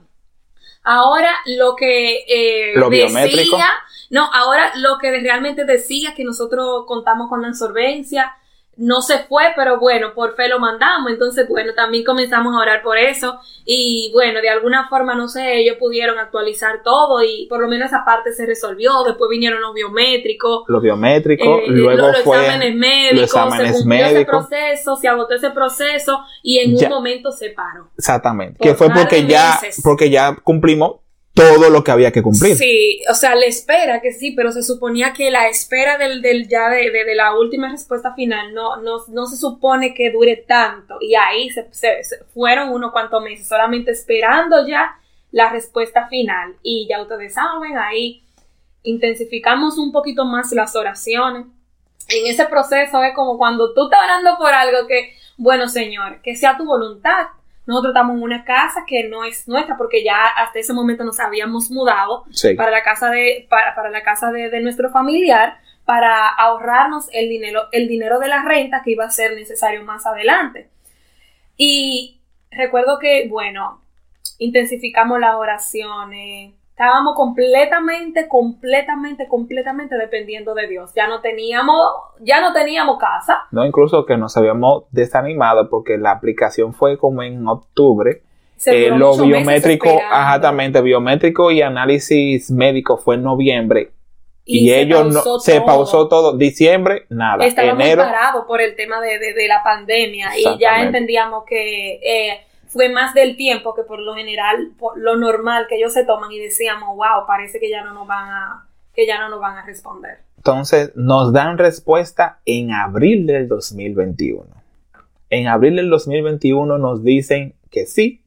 [0.83, 3.69] ahora lo que eh, decía,
[4.09, 8.35] no, ahora lo que realmente decía que nosotros contamos con la insolvencia,
[8.79, 11.11] no se fue, pero bueno, por fe lo mandamos.
[11.11, 13.37] Entonces, bueno, también comenzamos a orar por eso.
[13.65, 17.87] Y bueno, de alguna forma, no sé, ellos pudieron actualizar todo y por lo menos
[17.87, 19.03] esa parte se resolvió.
[19.05, 20.63] Después vinieron los biométricos.
[20.67, 25.07] Los biométricos, eh, luego los, fue exámenes médicos, los exámenes se cumplió ese proceso, se
[25.09, 27.89] agotó ese proceso y en un momento se paró.
[27.97, 28.59] Exactamente.
[28.59, 31.01] que fue porque ya, porque ya cumplimos
[31.39, 32.57] todo lo que había que cumplir.
[32.57, 36.47] Sí, o sea, le espera que sí, pero se suponía que la espera del, del
[36.47, 40.97] ya de, de, la última respuesta final no, no, no, se supone que dure tanto.
[40.99, 41.67] Y ahí se,
[42.33, 44.99] fueron unos cuantos meses solamente esperando ya
[45.31, 46.55] la respuesta final.
[46.61, 48.21] Y ya ustedes saben, ahí
[48.83, 51.45] intensificamos un poquito más las oraciones.
[52.09, 56.35] En ese proceso es como cuando tú estás orando por algo que, bueno, Señor, que
[56.35, 57.27] sea tu voluntad
[57.69, 61.19] nosotros estamos en una casa que no es nuestra porque ya hasta ese momento nos
[61.19, 62.25] habíamos mudado
[62.57, 67.87] para la casa de para, la casa de, nuestro familiar para ahorrarnos el dinero el
[67.87, 70.67] dinero de la renta que iba a ser necesario más adelante.
[71.57, 73.83] Y recuerdo que bueno,
[74.39, 80.91] intensificamos las oraciones, estábamos completamente, completamente, completamente dependiendo de Dios.
[80.95, 81.75] Ya no teníamos,
[82.21, 83.41] ya no teníamos casa.
[83.51, 88.21] No, incluso que nos habíamos desanimado porque la aplicación fue como en octubre.
[88.65, 93.91] Eh, lo biométrico, exactamente, biométrico y análisis médico fue en noviembre.
[94.45, 96.37] Y, ellos no, se pausó todo.
[96.37, 97.45] Diciembre, nada.
[97.45, 102.39] Estábamos Enero, parados por el tema de, de, la pandemia y ya entendíamos que eh,
[102.69, 106.31] fue más del tiempo que por lo general, por lo normal que ellos se toman
[106.31, 109.57] y decíamos, wow, parece que ya no nos van a, que ya no nos van
[109.57, 110.19] a responder.
[110.37, 114.45] Entonces, nos dan respuesta en abril del 2021.
[115.31, 118.21] En abril del 2021 nos dicen que sí,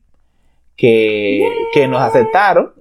[0.77, 2.73] que, que nos aceptaron.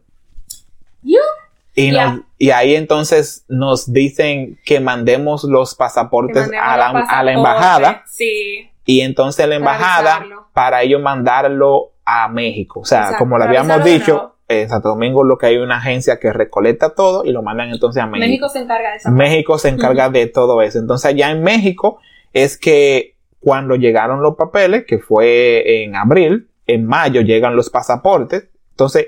[1.73, 1.91] Y,
[2.37, 8.03] y, ahí entonces nos dicen que mandemos los pasaportes a la, a la, embajada.
[8.07, 8.70] Sí.
[8.85, 12.81] Y entonces la embajada, para, ellos mandarlo a México.
[12.81, 16.33] O sea, como lo habíamos dicho, en Santo Domingo lo que hay una agencia que
[16.33, 18.27] recolecta todo y lo mandan entonces a México.
[18.27, 19.11] México se encarga de eso.
[19.11, 20.79] México se encarga de todo eso.
[20.79, 21.99] Entonces allá en México
[22.33, 28.49] es que cuando llegaron los papeles, que fue en abril, en mayo llegan los pasaportes,
[28.71, 29.07] entonces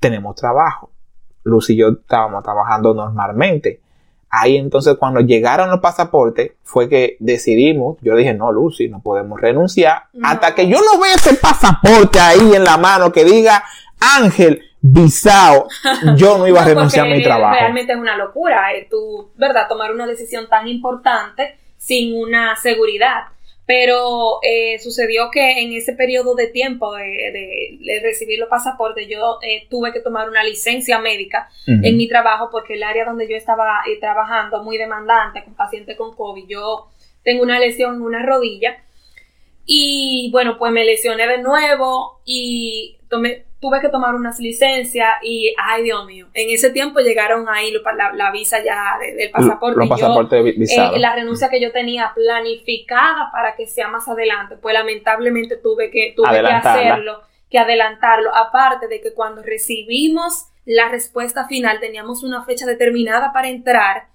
[0.00, 0.90] tenemos trabajo.
[1.42, 3.80] Luz y yo estábamos trabajando normalmente.
[4.38, 9.40] Ahí entonces cuando llegaron los pasaportes fue que decidimos, yo dije, no, Lucy, no podemos
[9.40, 13.64] renunciar hasta que yo no vea ese pasaporte ahí en la mano que diga
[13.98, 15.68] Ángel Bisao,
[16.16, 17.54] yo no iba a renunciar a mi trabajo.
[17.54, 19.68] Realmente es una locura, eh, tú, ¿verdad?
[19.68, 23.24] Tomar una decisión tan importante sin una seguridad.
[23.66, 29.66] Pero eh, sucedió que en ese periodo de tiempo de, recibir los pasaportes, yo eh,
[29.68, 33.80] tuve que tomar una licencia médica en mi trabajo porque el área donde yo estaba
[33.88, 36.90] eh, trabajando, muy demandante, con pacientes con COVID, yo
[37.24, 38.78] tengo una lesión en una rodilla.
[39.64, 45.52] Y bueno, pues me lesioné de nuevo y tomé, tuve que tomar unas licencias y,
[45.58, 47.72] ay Dios mío, en ese tiempo llegaron ahí
[48.14, 49.80] la, visa ya del pasaporte.
[49.80, 54.72] Los pasaportes eh, la renuncia que yo tenía planificada para que sea más adelante, pues
[54.72, 58.32] lamentablemente tuve que, tuve que hacerlo, que adelantarlo.
[58.36, 64.08] Aparte de que cuando recibimos la respuesta final teníamos una fecha determinada para entrar.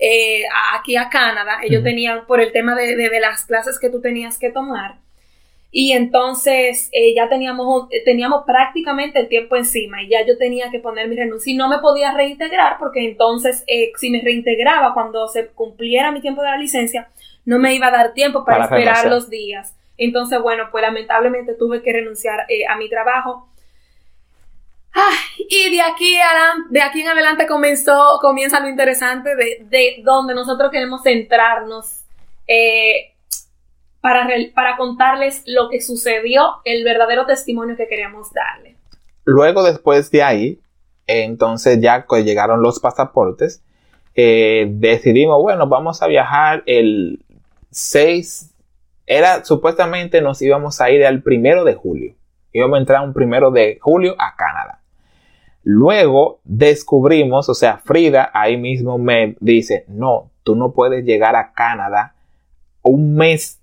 [0.00, 0.42] Eh,
[0.74, 4.38] aquí a Canadá, ellos tenían por el tema de, de las clases que tú tenías
[4.38, 4.96] que tomar,
[5.70, 10.70] y entonces eh, ya teníamos, eh, teníamos prácticamente el tiempo encima y ya yo tenía
[10.70, 14.94] que poner mi renuncia y no me podía reintegrar porque entonces eh, si me reintegraba
[14.94, 17.10] cuando se cumpliera mi tiempo de la licencia,
[17.44, 19.76] no me iba a dar tiempo para, esperar los días.
[19.98, 23.48] Entonces, bueno, pues lamentablemente tuve que renunciar a mi trabajo.
[25.48, 26.18] y de aquí,
[26.70, 32.06] de aquí en adelante comenzó, comienza lo interesante de, de donde nosotros queremos centrarnos.
[32.46, 33.15] Eh,
[34.54, 38.76] para, contarles lo que sucedió, el verdadero testimonio que queríamos darle.
[39.24, 40.60] Luego, después de ahí,
[41.06, 43.62] entonces ya que llegaron los pasaportes,
[44.14, 47.20] eh, decidimos, bueno, vamos a viajar el
[47.70, 48.54] 6,
[49.06, 52.14] era supuestamente nos íbamos a ir al primero de julio
[52.52, 54.80] Íbamos a entrar un primero de julio a Canadá.
[55.62, 61.52] Luego descubrimos, o sea, Frida ahí mismo me dice, no, tú no puedes llegar a
[61.52, 62.14] Canadá
[62.80, 63.60] un mes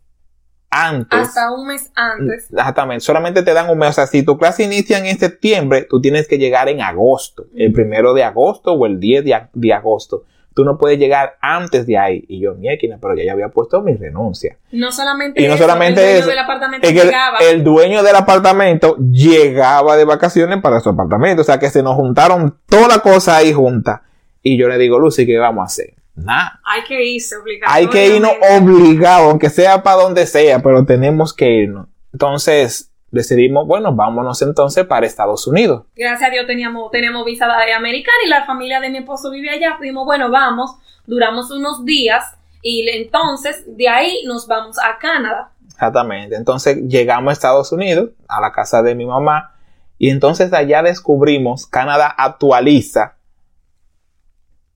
[0.74, 1.20] antes.
[1.20, 2.50] Hasta un mes antes.
[2.52, 3.90] Exactamente, solamente te dan un mes.
[3.90, 7.72] O sea, si tu clase inicia en septiembre, tú tienes que llegar en agosto, el
[7.72, 10.24] primero de agosto o el 10 de, agosto.
[10.56, 12.26] Tú no puedes llegar antes de ahí.
[12.28, 14.58] Y yo, miéquina, pero ya, ya había puesto mi renuncia.
[14.72, 17.38] No solamente y no solamente el dueño del apartamento el, llegaba.
[17.40, 21.42] El dueño del apartamento llegaba de vacaciones para su apartamento.
[21.42, 24.04] O sea que se nos juntaron toda la cosa ahí junta.
[24.44, 26.03] Y yo le digo, Lucy, ¿qué vamos a hacer?
[26.16, 26.60] Nada.
[26.64, 27.74] Hay que irse obligado.
[27.74, 31.88] Hay que irnos obligado, aunque sea para donde sea, pero tenemos que irnos.
[32.12, 35.84] Entonces, decidimos, bueno, vámonos entonces para Estados Unidos.
[35.96, 39.50] Gracias a Dios teníamos, tenemos visa de americana y la familia de mi esposo vive
[39.50, 39.78] allá.
[39.80, 40.72] Dijimos, bueno, vamos,
[41.06, 42.24] duramos unos días
[42.62, 45.52] y entonces de ahí nos vamos a Canadá.
[45.68, 46.36] Exactamente.
[46.36, 49.56] Entonces llegamos a Estados Unidos, a la casa de mi mamá,
[50.00, 53.16] y entonces allá descubrimos, Canadá actualiza.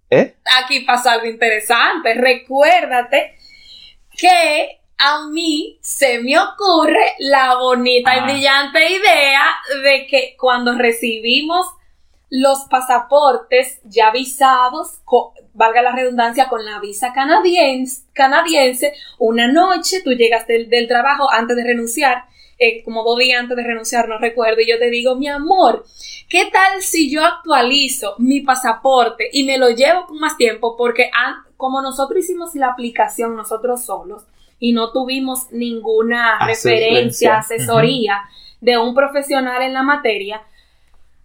[0.10, 0.36] ¿Eh?
[0.64, 2.14] Aquí pasa algo interesante.
[2.14, 3.36] Recuérdate
[4.18, 8.24] que a mí se me ocurre la bonita y ah.
[8.24, 9.44] brillante idea
[9.84, 11.68] de que cuando recibimos
[12.30, 15.00] los pasaportes ya visados,
[15.54, 21.56] valga la redundancia, con la visa canadiense, canadiense una noche tú llegas del, trabajo antes
[21.56, 22.26] de renunciar,
[22.60, 25.86] eh, como dos días antes de renunciar, no recuerdo, y yo te digo, mi amor,
[26.30, 30.76] ¿qué tal si yo actualizo mi pasaporte y me lo llevo con más tiempo?
[30.76, 31.12] Porque
[31.56, 34.24] como nosotros hicimos la aplicación nosotros solos,
[34.60, 38.24] y no tuvimos ninguna referencia, asesoría
[38.60, 40.42] de un profesional en la materia,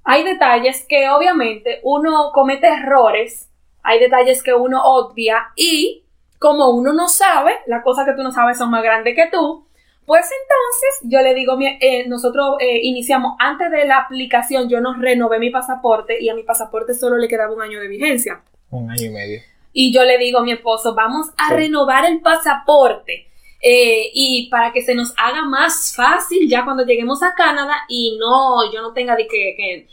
[0.05, 3.49] hay detalles que obviamente uno comete errores,
[3.83, 6.05] hay detalles que uno obvia y
[6.39, 9.65] como uno no sabe, las cosas que tú no sabes son más grandes que tú,
[10.07, 14.95] pues entonces yo le digo, eh, nosotros eh, iniciamos antes de la aplicación, yo no
[14.95, 18.43] renové mi pasaporte y a mi pasaporte solo le quedaba un año de vigencia.
[18.71, 19.41] Un año y medio.
[19.73, 23.29] Y yo le digo a mi esposo, vamos a renovar el pasaporte.
[23.65, 28.17] Eh, y para que se nos haga más fácil ya cuando lleguemos a Canadá y
[28.19, 29.87] no, yo no tenga de que,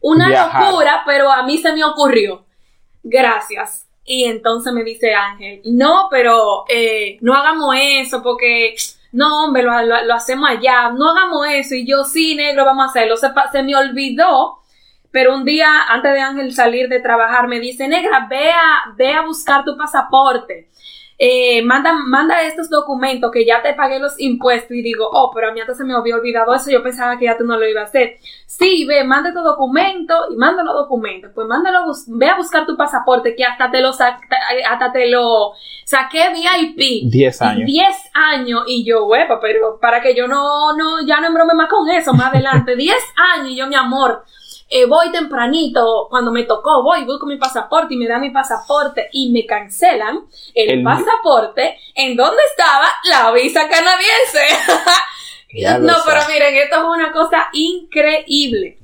[0.00, 2.44] una locura, pero a mí se me ocurrió.
[3.02, 3.88] Gracias.
[4.04, 8.74] Y entonces me dice Ángel, no, pero eh, no hagamos eso porque,
[9.12, 9.72] no, hombre, lo,
[10.04, 11.74] lo, hacemos allá, no hagamos eso.
[11.74, 13.16] Y yo, sí, negro, vamos a hacerlo.
[13.16, 14.62] Se, se me olvidó
[15.12, 19.12] pero un día antes de Ángel salir de trabajar me dice, negra, ve a, ve
[19.12, 20.70] a buscar tu pasaporte.
[21.18, 25.48] Eh, manda, manda estos documentos que ya te pagué los impuestos y digo, oh, pero
[25.48, 27.68] a mí antes se me había olvidado eso, yo pensaba que ya tú no lo
[27.68, 28.16] ibas a hacer.
[28.46, 31.30] Sí, ve, manda tu documento y manda los documentos.
[31.34, 35.52] Pues mándalo, ve a buscar tu pasaporte que hasta te lo, hasta te lo
[35.84, 37.10] saqué VIP.
[37.10, 37.66] 10 años.
[37.66, 41.68] 10 años y yo, huepa, pero para que yo no, no, ya no embrome más
[41.68, 42.76] con eso más adelante.
[42.76, 42.94] 10
[43.36, 44.24] años y yo, mi amor
[44.74, 49.10] eh, voy tempranito, cuando me tocó, voy, con mi pasaporte y me dan mi pasaporte
[49.12, 50.20] y me cancelan
[50.54, 54.40] el, pasaporte en donde estaba la visa canadiense.
[55.80, 58.78] no, pero miren, esto es una cosa increíble.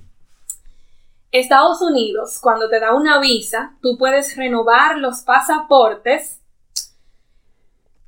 [1.33, 6.38] Estados Unidos, cuando te da una visa, tú puedes renovar los pasaportes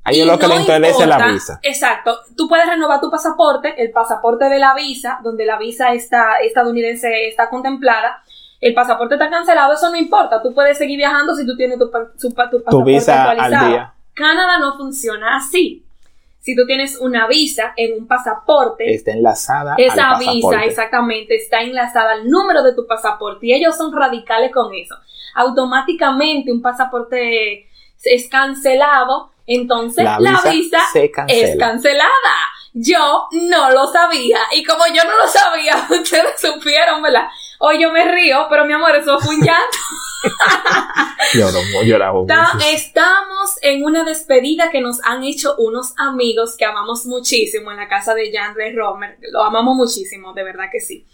[0.04, 1.60] Ahí es lo que le interesa la visa.
[1.62, 2.18] Exacto.
[2.36, 7.28] Tú puedes renovar tu pasaporte, el pasaporte de la visa, donde la visa está, estadounidense
[7.28, 8.22] está contemplada.
[8.60, 10.42] El pasaporte está cancelado, eso no importa.
[10.42, 13.66] Tú puedes seguir viajando si tú tienes tu, pasaporte visa actualizado.
[13.66, 13.94] Al día.
[14.14, 15.84] Canadá no funciona así.
[16.40, 22.12] Si tú tienes una visa en un pasaporte, está enlazada esa visa exactamente está enlazada
[22.12, 24.94] al número de tu pasaporte y ellos son radicales con eso.
[25.34, 27.68] Automáticamente un pasaporte
[28.02, 30.78] es cancelado entonces la visa,
[31.26, 32.08] es cancelada.
[32.72, 34.38] Yo no lo sabía.
[34.52, 37.26] Y como yo no lo sabía, ustedes supieron, ¿verdad?
[37.58, 39.78] Hoy yo me río, pero mi amor, eso fue un llanto.
[42.72, 47.88] Estamos en una despedida que nos han hecho unos amigos que amamos muchísimo en la
[47.88, 49.18] casa de Jan Romer.
[49.32, 51.06] Lo amamos muchísimo, de verdad que sí.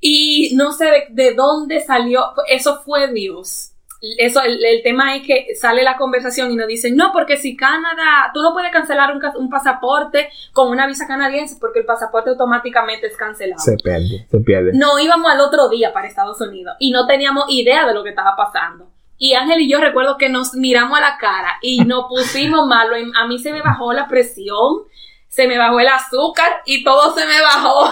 [0.00, 5.82] Y no sé de dónde salió, eso fue Dios eso, el, tema es que sale
[5.82, 9.48] la conversación y nos dicen, no, porque si Canadá, tú no puedes cancelar un, un,
[9.48, 13.60] pasaporte con una visa canadiense porque el pasaporte automáticamente es cancelado.
[13.60, 14.72] Se pierde, se pierde.
[14.74, 18.10] No íbamos al otro día para Estados Unidos y no teníamos idea de lo que
[18.10, 18.90] estaba pasando.
[19.18, 22.96] Y Ángel y yo recuerdo que nos miramos a la cara y nos pusimos malo.
[23.18, 24.82] A mí se me bajó la presión,
[25.28, 27.90] se me bajó el azúcar y todo se me bajó.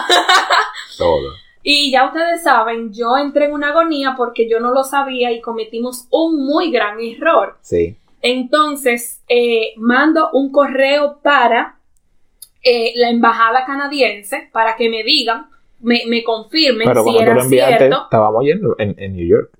[0.98, 1.43] todo.
[1.66, 5.40] Y ya ustedes saben, yo entré en una agonía porque yo no lo sabía y
[5.40, 7.56] cometimos un muy gran error.
[7.62, 7.96] Sí.
[8.20, 11.78] Entonces, eh, mando un correo para
[12.62, 15.46] eh, la embajada canadiense para que me digan,
[15.80, 18.02] me, me confirmen Pero si era lo enviaste, cierto.
[18.04, 19.50] estábamos yendo en, en New York.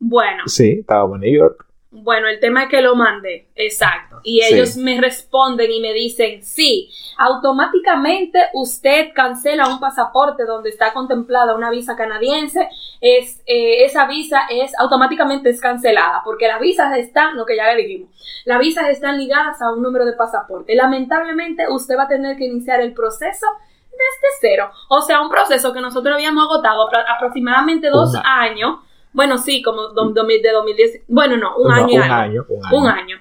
[0.00, 1.63] Bueno, Sí, estábamos en New York.
[1.96, 4.20] Bueno, el tema es que lo mandé, exacto.
[4.24, 4.54] Y Sí.
[4.54, 11.54] ellos me responden y me dicen, sí, automáticamente usted cancela un pasaporte donde está contemplada
[11.54, 12.68] una visa canadiense,
[13.00, 17.72] es, eh, esa visa es automáticamente es cancelada, porque las visas están, lo que ya
[17.72, 18.10] le dijimos,
[18.44, 20.74] las visas están ligadas a un número de pasaporte.
[20.74, 23.46] Lamentablemente usted va a tener que iniciar el proceso
[23.90, 24.70] desde cero.
[24.88, 28.78] O sea, un proceso que nosotros habíamos agotado apro- aproximadamente dos Una- años.
[29.14, 31.00] Bueno, sí, como do- do- de 2010.
[31.08, 31.88] Bueno, no, un No, año.
[31.88, 32.76] y un año, un año.
[32.78, 33.16] Un año.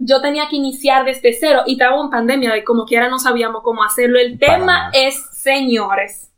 [0.00, 3.62] Yo tenía que iniciar desde cero y estaba en pandemia y como quiera no sabíamos
[3.62, 4.18] cómo hacerlo.
[4.18, 4.90] El Para tema nada.
[4.92, 6.30] es, señores,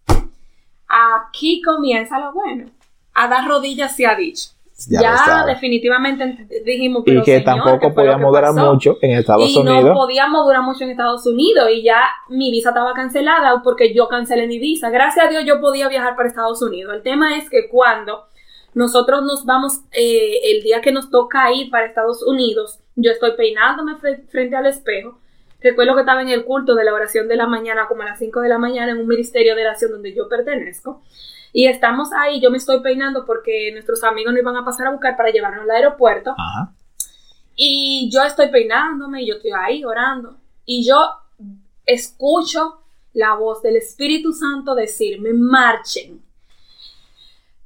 [0.89, 2.71] aquí comienza lo bueno.
[3.15, 4.51] A dar rodillas se ha dicho.
[4.89, 9.51] Ya definitivamente ent- dijimos, Y pero que señor, ¿qué tampoco podíamos durar mucho en Estados
[9.51, 9.85] y Unidos.
[9.85, 14.09] no podíamos durar mucho en Estados Unidos y ya mi visa estaba cancelada porque yo
[14.09, 14.91] cancelé mi visa.
[14.91, 16.95] Gracias a Dios yo podía viajar para Estados Unidos.
[16.95, 18.25] El tema es que cuando
[18.75, 23.33] nosotros nos vamos, eh, el día que nos toca ir para Estados Unidos, yo estoy
[23.37, 25.19] peinándome fre- frente al espejo.
[25.63, 28.19] Recuerdo que estaba en el culto de la oración de la mañana, como a las
[28.19, 31.03] 5 de la mañana, en un ministerio de oración donde yo pertenezco.
[31.53, 34.91] Y estamos ahí, yo me estoy peinando porque nuestros amigos nos iban a pasar a
[34.91, 36.31] buscar para llevarnos al aeropuerto.
[36.33, 36.73] Ajá.
[37.57, 40.37] Y yo estoy peinándome y yo estoy ahí orando.
[40.65, 40.97] Y yo
[41.85, 42.81] escucho
[43.13, 46.23] la voz del Espíritu Santo decirme, marchen.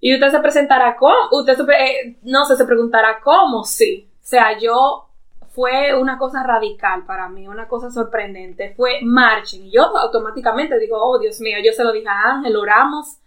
[0.00, 4.08] Y usted se presentará cómo, usted se eh, no sé, se preguntará cómo, sí.
[4.12, 5.06] O sea, yo
[5.50, 8.74] fue una cosa radical para mí, una cosa sorprendente.
[8.76, 9.66] Fue marchen.
[9.66, 13.18] Y yo automáticamente digo, oh Dios mío, yo se lo dije a Ángel, oramos.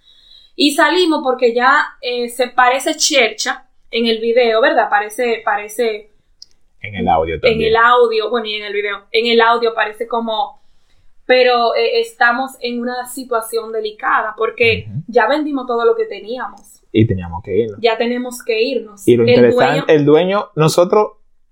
[0.60, 4.90] Y salimos porque ya eh, se parece chercha en el video, ¿verdad?
[4.90, 6.10] Parece, parece
[6.82, 7.70] En el audio en también.
[7.70, 10.60] el audio, bueno, y en el video, en el audio parece como,
[11.28, 17.06] pero eh, estamos en una situación delicada porque ya vendimos todo lo que teníamos, Y
[17.06, 17.80] teníamos que irnos.
[17.80, 19.08] ya tenemos que irnos.
[19.08, 21.12] Y lo El interesante, dueño- el dueño, nosotros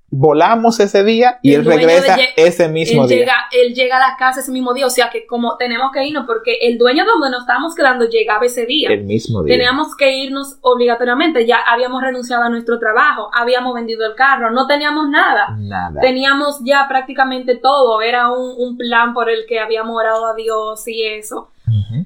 [0.10, 3.18] volamos ese día y El él regresa de ese mismo él día.
[3.20, 6.06] llega, él llega a la casa ese mismo día, o sea que como tenemos que
[6.06, 8.90] irnos porque el dueño donde nos estábamos quedando llegaba ese día.
[8.92, 9.56] El mismo día.
[9.58, 14.68] Teníamos que irnos obligatoriamente, ya habíamos renunciado a nuestro trabajo, habíamos vendido el carro, no
[14.68, 15.56] teníamos nada.
[15.58, 16.00] Nada.
[16.02, 20.88] teníamos ya prácticamente todo, era un, un plan por el que habíamos orado a Dios
[20.88, 21.50] y eso.
[21.68, 22.06] Ujú.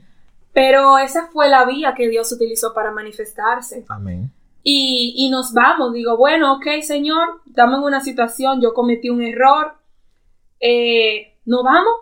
[0.53, 3.85] Pero esa fue la vía que Dios utilizó para manifestarse.
[3.87, 4.31] Amén.
[4.63, 9.21] Y, y nos vamos, digo, bueno, ok, Señor, estamos en una situación, yo cometí un
[9.23, 9.73] error,
[10.59, 11.93] eh, nos vamos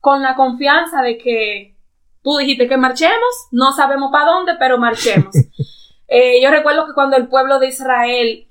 [0.00, 1.76] con la confianza de que
[2.22, 5.34] tú dijiste que marchemos, no sabemos para dónde, pero marchemos.
[6.12, 8.48] Eh, yo recuerdo que cuando el pueblo de Israel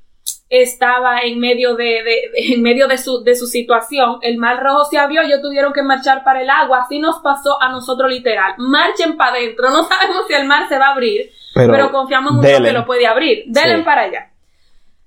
[0.47, 4.64] estaba en medio de, de- de- en medio de su, de su situación, el mar
[4.64, 8.10] rojo se abrió, ellos tuvieron que marchar para el agua, así nos pasó a nosotros
[8.10, 11.32] literal, marchen para adentro, no sabemos si el mar se va a abrir,
[11.62, 12.64] Pero, pero, confiamos mucho delen.
[12.64, 13.43] que lo puede abrir.
[13.78, 13.84] Sí.
[13.84, 14.32] para allá.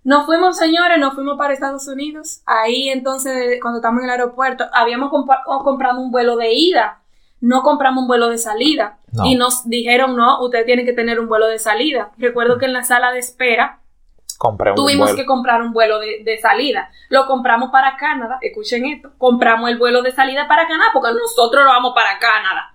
[0.04, 2.40] Nos fuimos, señores, nos fuimos para Estados Unidos.
[2.44, 6.98] Ahí entonces, cuando estamos en el aeropuerto, habíamos compa- o comprado un vuelo de ida.
[7.40, 8.98] No compramos un vuelo de salida.
[9.12, 9.24] No.
[9.26, 12.10] Y nos dijeron, no, usted tiene que tener un vuelo de salida.
[12.18, 13.78] Recuerdo que en la sala de espera
[14.38, 15.16] compré tuvimos vuelo.
[15.16, 16.90] que comprar un vuelo de, de salida.
[17.08, 18.38] Lo compramos para Canadá.
[18.40, 19.12] Escuchen esto.
[19.18, 22.71] Compramos el vuelo de salida para Canadá porque nosotros lo vamos para Canadá.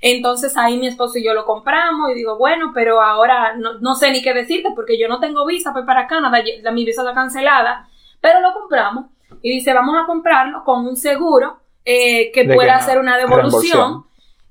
[0.00, 3.94] Entonces ahí mi esposo y yo lo compramos y digo, bueno, pero ahora no, no
[3.94, 6.38] sé ni qué decirte porque yo no tengo visa pues, para Canadá,
[6.72, 7.86] mi visa está cancelada,
[8.20, 9.06] pero lo compramos
[9.42, 13.16] y dice, vamos a comprarlo con un seguro eh, que De pueda que hacer una
[13.18, 14.04] devolución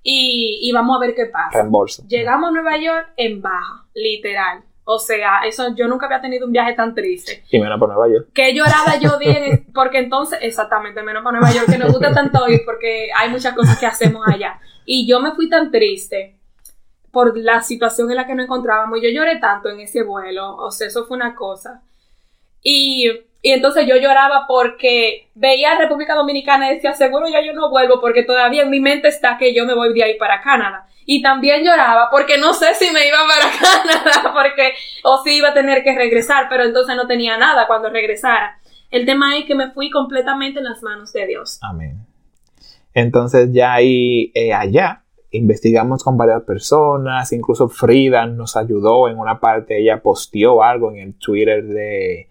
[0.04, 1.50] y, y vamos a ver qué pasa.
[1.60, 2.04] Reembolso.
[2.08, 4.64] Llegamos a Nueva York en baja, literal.
[4.92, 7.44] O sea, eso yo nunca había tenido un viaje tan triste.
[7.52, 8.30] Y menos por Nueva York.
[8.34, 12.12] Que llorada yo di en- porque entonces, exactamente, menos para Nueva York, que nos gusta
[12.12, 14.60] tanto ir porque hay muchas cosas que hacemos allá.
[14.92, 16.40] Y yo me fui tan triste
[17.12, 19.00] por la situación en la que nos encontrábamos.
[19.04, 21.84] Yo lloré tanto en ese vuelo, o sea, eso fue una cosa.
[22.64, 23.08] Y,
[23.44, 27.70] y entonces yo lloraba porque veía a República Dominicana y decía, seguro ya yo no
[27.70, 30.88] vuelvo porque todavía en mi mente está que yo me voy de ahí para Canadá.
[31.06, 33.52] Y también lloraba porque no sé si me iba para
[33.84, 34.74] Canadá porque
[35.04, 38.60] o si iba a tener que regresar, pero entonces no tenía nada cuando regresara.
[38.90, 41.60] El tema es que me fui completamente en las manos de Dios.
[41.62, 42.09] Amén.
[42.94, 49.40] Entonces ya ahí, eh, allá, investigamos con varias personas, incluso Frida nos ayudó en una
[49.40, 52.28] parte, ella posteó algo en el Twitter de,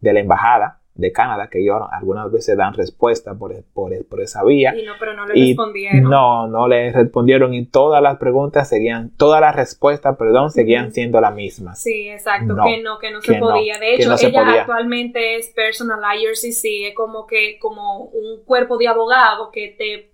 [0.00, 4.44] de la embajada de Canadá, que ellos algunas veces dan respuesta por, por, por esa
[4.44, 4.74] vía.
[4.76, 6.02] Y no, pero no le respondieron.
[6.02, 11.20] No, no le respondieron y todas las preguntas seguían, todas las respuestas, perdón, seguían siendo
[11.20, 11.80] las mismas.
[11.80, 13.78] Sí, exacto, que no, que no se podía.
[13.78, 19.50] De hecho, ella actualmente es personal IRCC, es como que, como un cuerpo de abogados
[19.52, 20.10] que te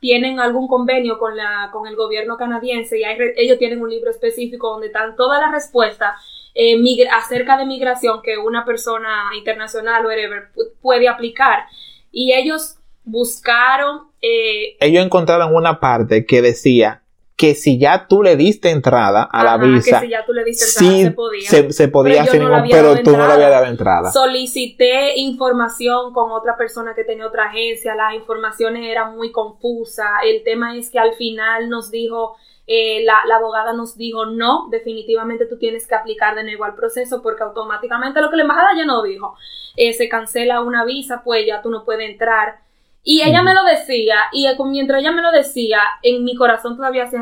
[0.00, 3.04] tienen algún convenio con, la, con el gobierno canadiense y
[3.36, 6.20] ellos tienen un libro específico donde están todas las respuestas
[6.58, 10.48] eh, acerca de migración que una persona internacional o whatever
[10.80, 11.66] puede aplicar.
[12.10, 14.08] Y ellos buscaron...
[14.22, 17.02] Eh, ellos encontraron una parte que decía
[17.36, 20.42] que si ya tú le diste entrada a la visa, que si ya tú le
[20.42, 24.10] diste entrada, sí, se podía, se, podía ningún, pero tú no le habías dado entrada.
[24.10, 30.42] Solicité información con otra persona que tenía otra agencia, las informaciones eran muy confusas, el
[30.44, 32.36] tema es que al final nos dijo,
[32.66, 36.74] eh, la, la, abogada nos dijo, no, definitivamente tú tienes que aplicar de nuevo al
[36.74, 39.36] proceso porque automáticamente lo que la embajada ya no dijo,
[39.76, 42.66] eh, se cancela una visa, pues ya tú no puedes entrar
[43.08, 47.06] y ella me lo decía, y mientras ella me lo decía, en mi corazón todavía
[47.06, 47.18] se,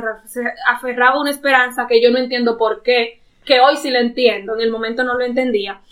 [0.66, 4.62] aferraba una esperanza que yo no entiendo por qué, que hoy sí la entiendo, en
[4.62, 5.82] el momento no lo entendía.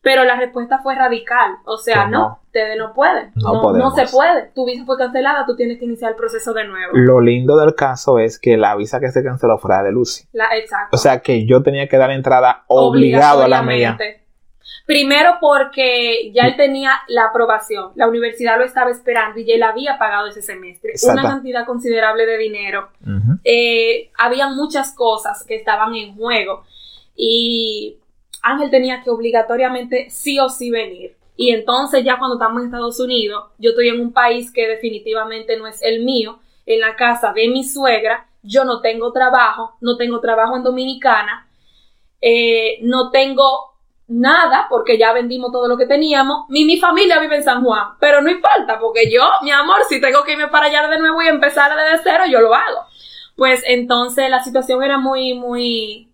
[0.00, 4.50] Pero la respuesta fue radical, o sea, no, ustedes no pueden, no, no, se puede,
[4.54, 6.92] tu visa fue cancelada, tú tienes que iniciar el proceso de nuevo.
[6.92, 10.26] Lo lindo del caso es que la visa que se canceló fue la de Lucy.
[10.34, 10.94] La, exacto.
[10.94, 13.96] O sea que yo tenía que dar entrada obligado a la mía.
[14.84, 19.62] Primero porque ya él tenía la aprobación, la universidad lo estaba esperando y ya él
[19.62, 22.90] había pagado ese semestre, una cantidad considerable de dinero.
[23.44, 26.64] Eh, había muchas cosas que estaban en juego
[27.16, 27.96] y
[28.42, 31.16] Ángel tenía que obligatoriamente sí o sí venir.
[31.42, 35.56] Y entonces ya cuando estamos en Estados Unidos, yo estoy en un país que definitivamente
[35.56, 39.96] no es el mío, en la casa de mi suegra, yo no tengo trabajo, no
[39.96, 41.48] tengo trabajo en Dominicana,
[42.20, 43.72] eh, no tengo
[44.06, 46.48] nada porque ya vendimos todo lo que teníamos.
[46.48, 50.00] Mi, mi familia vive en San Juan, pero no importa porque yo, mi amor, si
[50.00, 52.82] tengo que irme para allá de nuevo y empezar desde cero, yo lo hago.
[53.34, 56.08] Pues entonces la situación era muy, muy,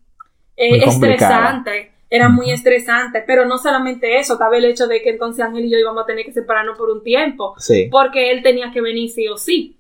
[0.57, 1.98] eh, estresante.
[2.11, 5.71] Era muy estresante, pero no solamente eso, estaba el hecho de que entonces Ángel y
[5.71, 7.55] yo íbamos a tener que separarnos por un tiempo,
[7.91, 9.77] porque él tenía que venir sí o sí.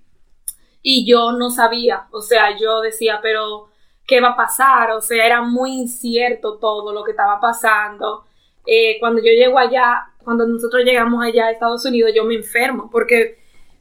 [0.82, 3.68] Y yo no sabía, o sea, yo decía, pero
[4.06, 8.24] qué va a pasar, o sea, era muy incierto todo lo que estaba pasando.
[8.66, 12.90] Eh, cuando yo llego allá, cuando nosotros llegamos allá a Estados Unidos, yo me enfermo
[12.90, 13.37] porque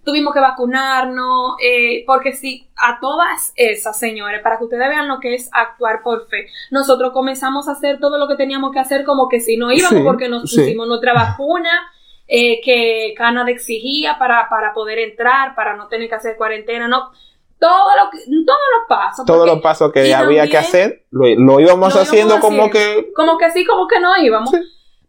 [0.08, 5.20] tuvimos que vacunarnos, eh, porque sí, a todas esas, señores, para que ustedes vean lo
[5.20, 9.04] que es actuar por fe, nosotros comenzamos a hacer todo lo que teníamos que hacer
[9.04, 11.92] como que si no íbamos porque nos pusimos nuestra vacuna.
[12.30, 17.12] Eh, que Canadá exigía para, para poder entrar, para no tener que hacer cuarentena, no,
[17.58, 19.26] todo lo que, todos los pasos.
[19.26, 23.14] Todos los pasos que había que hacer, lo, íbamos haciendo como que...
[23.16, 24.52] Como que sí, como que no íbamos.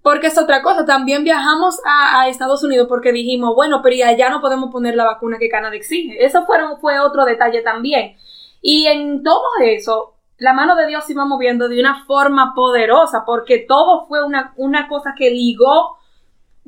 [0.09, 4.41] Porque es otra cosa, también viajamos a, Estados Unidos porque dijimos, bueno, pero allá no
[4.41, 6.25] podemos poner la vacuna que Canadá exige.
[6.25, 6.47] Eso
[6.81, 8.17] fue otro detalle también.
[8.63, 13.25] Y en todo eso, la mano de Dios se iba moviendo de una forma poderosa,
[13.27, 15.99] porque todo fue una, una cosa que ligó,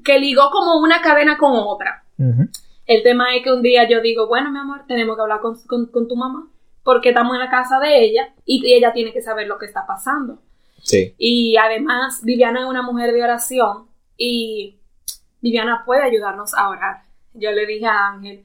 [0.05, 2.05] que ligó como una cadena con otra.
[2.87, 6.09] El tema es que un día yo digo, bueno, mi amor, tenemos que hablar con,
[6.09, 6.47] tu mamá,
[6.85, 9.87] porque estamos en la casa de ella y ella tiene que saber lo que está
[9.87, 10.43] pasando.
[10.83, 11.15] Sí.
[11.19, 14.77] Y además, Viviana es una mujer de oración y
[15.41, 17.03] Viviana puede ayudarnos a orar.
[17.35, 18.45] Yo le dije a Ángel,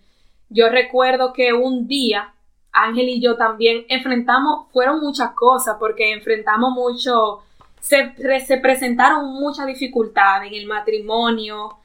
[0.50, 2.34] yo recuerdo que un día
[2.76, 7.42] Ángel y yo también enfrentamos, fueron muchas cosas, porque enfrentamos mucho,
[7.80, 8.14] se,
[8.46, 11.78] se presentaron muchas dificultades en el matrimonio,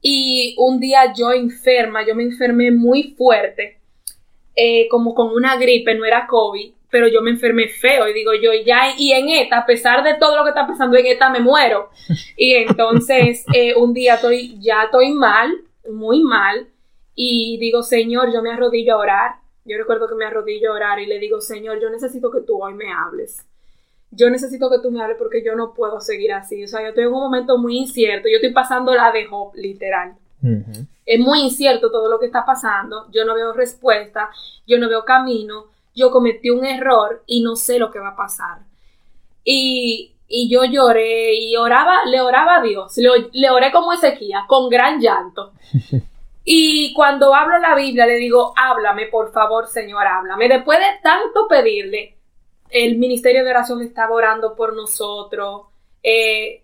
[0.00, 3.78] y un día yo enferma, yo me enfermé muy fuerte,
[4.56, 8.32] eh, como con una gripe, no era COVID, pero yo me enfermé feo y digo
[8.34, 11.30] yo ya, y en esta, a pesar de todo lo que está pasando en esta,
[11.30, 11.90] me muero.
[12.36, 15.52] Y entonces eh, un día estoy, ya estoy mal,
[15.90, 16.68] muy mal,
[17.14, 19.30] y digo, Señor, yo me arrodillo a orar.
[19.64, 22.62] Yo recuerdo que me arrodillo a orar y le digo, Señor, yo necesito que tú
[22.62, 23.44] hoy me hables
[24.10, 26.64] yo necesito que tú me hables porque yo no puedo seguir así.
[26.64, 28.28] O sea, yo estoy en un momento muy incierto.
[28.28, 30.14] Yo estoy pasando la de Job, literal.
[31.04, 33.06] Es muy incierto todo lo que está pasando.
[33.10, 34.30] Yo no veo respuesta,
[34.66, 35.66] yo no veo camino.
[35.98, 38.58] Yo cometí un error y no sé lo que va a pasar.
[39.44, 42.96] Y, y yo lloré y oraba, le oraba a Dios.
[42.96, 45.52] Le, le oré como Ezequiel, con gran llanto.
[46.50, 50.48] Y cuando hablo la Biblia le digo, háblame, por favor, Señor, háblame.
[50.48, 52.16] Después de tanto pedirle,
[52.70, 55.66] el Ministerio de Oración estaba orando por nosotros.
[56.02, 56.62] Eh,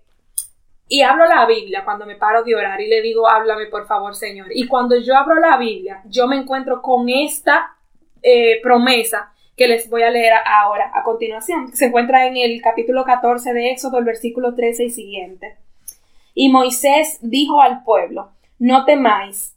[0.89, 4.15] y hablo la Biblia cuando me paro de orar y le digo, háblame por favor,
[4.15, 4.47] Señor.
[4.55, 7.77] Y cuando yo abro la Biblia, yo me encuentro con esta
[8.25, 11.75] eh, promesa que les voy a leer ahora, a continuación.
[11.77, 15.57] Se encuentra en el capítulo 14 de Éxodo, el versículo 13 y siguiente.
[16.35, 19.55] Y Moisés dijo al pueblo, no temáis,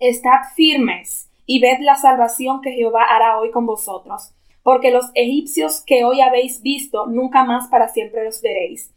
[0.00, 4.32] estad firmes y ved la salvación que Jehová hará hoy con vosotros,
[4.62, 8.92] porque los egipcios que hoy habéis visto, nunca más para siempre los veréis.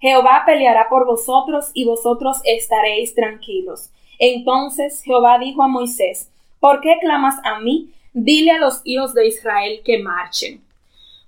[0.00, 3.90] Jehová peleará por vosotros y vosotros estaréis tranquilos.
[4.18, 6.30] Entonces Jehová dijo a Moisés,
[6.60, 7.92] ¿por qué clamas a mí?
[8.24, 10.62] Dile a los hijos de Israel que marchen.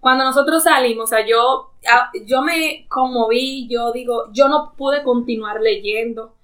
[0.00, 1.70] Cuando nosotros salimos, o sea, yo,
[2.24, 6.34] yo me conmoví, yo digo, yo no pude continuar leyendo.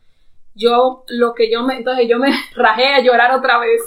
[0.55, 3.83] Yo, lo que yo me, entonces yo me rajé a llorar otra vez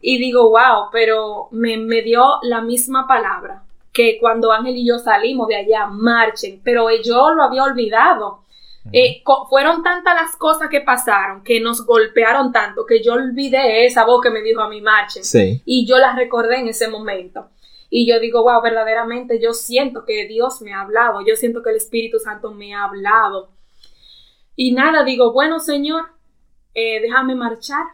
[0.00, 4.98] y digo, wow, pero me, me dio la misma palabra que cuando Ángel y yo
[4.98, 8.40] salimos de allá, marchen, pero yo lo había olvidado.
[8.92, 14.04] Eh, fueron tantas las cosas que pasaron que nos golpearon tanto que yo olvidé esa
[14.04, 15.22] voz que me dijo a mí marchen
[15.66, 17.50] y yo la recordé en ese momento.
[17.90, 21.70] Y yo digo wow verdaderamente yo siento que Dios me ha hablado yo siento que
[21.70, 23.50] el Espíritu Santo me ha hablado
[24.56, 26.06] y nada digo bueno Señor
[26.74, 27.84] eh, déjame marchar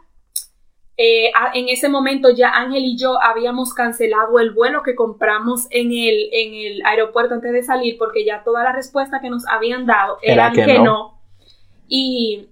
[0.99, 5.89] eh, en ese momento ya Ángel y yo habíamos cancelado el vuelo que compramos en
[5.93, 9.85] el, en el aeropuerto antes de salir porque ya toda la respuesta que nos habían
[9.85, 11.21] dado era que, no.
[11.87, 12.49] Y,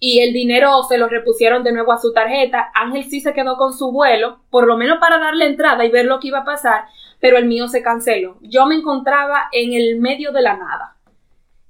[0.00, 2.72] y el dinero se lo repusieron de nuevo a su tarjeta.
[2.74, 6.06] Ángel sí se quedó con su vuelo, por lo menos para darle entrada y ver
[6.06, 6.86] lo que iba a pasar,
[7.20, 8.36] pero el mío se canceló.
[8.40, 10.96] Yo me encontraba en el medio de la nada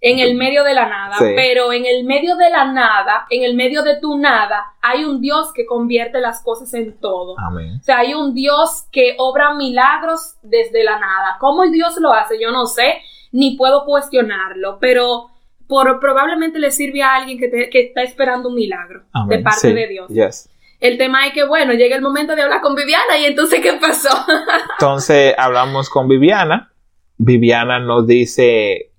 [0.00, 3.54] en el medio de la nada, pero en el medio de la nada, en el
[3.54, 7.38] medio de tu nada, hay un Dios que convierte las cosas en todo.
[7.38, 7.76] Amén.
[7.80, 11.36] O sea, hay un Dios que obra milagros desde la nada.
[11.38, 12.40] ¿Cómo Dios lo hace?
[12.40, 15.26] Yo no sé, ni puedo cuestionarlo, pero
[15.66, 20.48] por, probablemente le sirve a alguien que, está esperando un milagro de parte de Dios.
[20.80, 23.74] El tema es que, bueno, llega el momento de hablar con Viviana y entonces, ¿qué
[23.74, 24.08] pasó?
[24.78, 26.72] entonces, hablamos con Viviana.
[27.18, 28.89] Viviana nos dice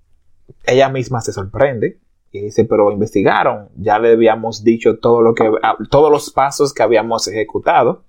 [0.66, 1.98] ella misma se sorprende
[2.32, 6.74] y dice, pero investigaron, ya le habíamos dicho todo lo que, ah, todos los pasos
[6.74, 8.04] que habíamos ejecutado.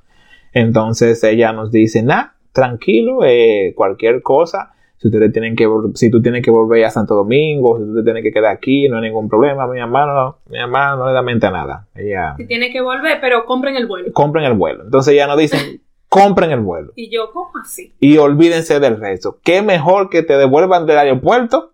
[0.53, 6.23] Entonces ella nos dice, nah, tranquilo, eh, cualquier cosa, si ustedes tienen que, si tú
[6.23, 9.03] tienes que volver a Santo Domingo, si tú te tienes que quedar aquí, no hay
[9.03, 11.89] ningún problema, mi hermano, mi hermano no le da mente a nada.
[11.97, 14.13] Ella, si tiene que volver, pero compren el vuelo.
[14.13, 14.85] Compren el vuelo.
[14.85, 16.93] Entonces ella nos dice, compren el vuelo.
[16.95, 17.93] Y yo, ¿cómo así?
[17.99, 19.41] Y olvídense del resto.
[19.43, 21.72] ¿Qué mejor que te devuelvan del aeropuerto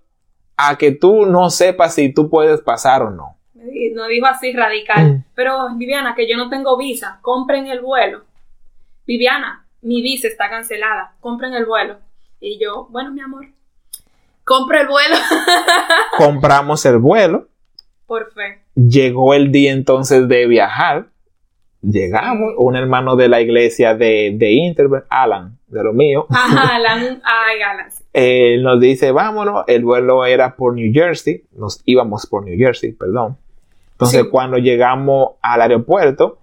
[0.59, 3.37] a que tú no sepas si tú puedes pasar o no.
[3.95, 5.05] No dijo así radical.
[5.05, 5.25] Mm.
[5.35, 8.25] Pero Viviana, que yo no tengo visa, compren el vuelo.
[9.07, 11.99] Viviana, mi visa está cancelada, compren el vuelo.
[12.41, 13.47] Y yo, bueno, mi amor,
[14.45, 15.17] compre el vuelo.
[16.19, 17.49] Compramos el vuelo.
[18.07, 18.63] Por fe.
[18.75, 21.07] Llegó el día entonces de viajar.
[21.81, 26.27] Llegamos, un hermano de la iglesia de, de Alan, de lo mío.
[26.31, 27.89] Ajá, Alan, ay, Alan.
[28.13, 32.93] Él nos dice, vámonos, el vuelo era por New Jersey, nos íbamos por New Jersey,
[32.93, 33.39] perdón.
[33.93, 36.39] Entonces, cuando llegamos al aeropuerto,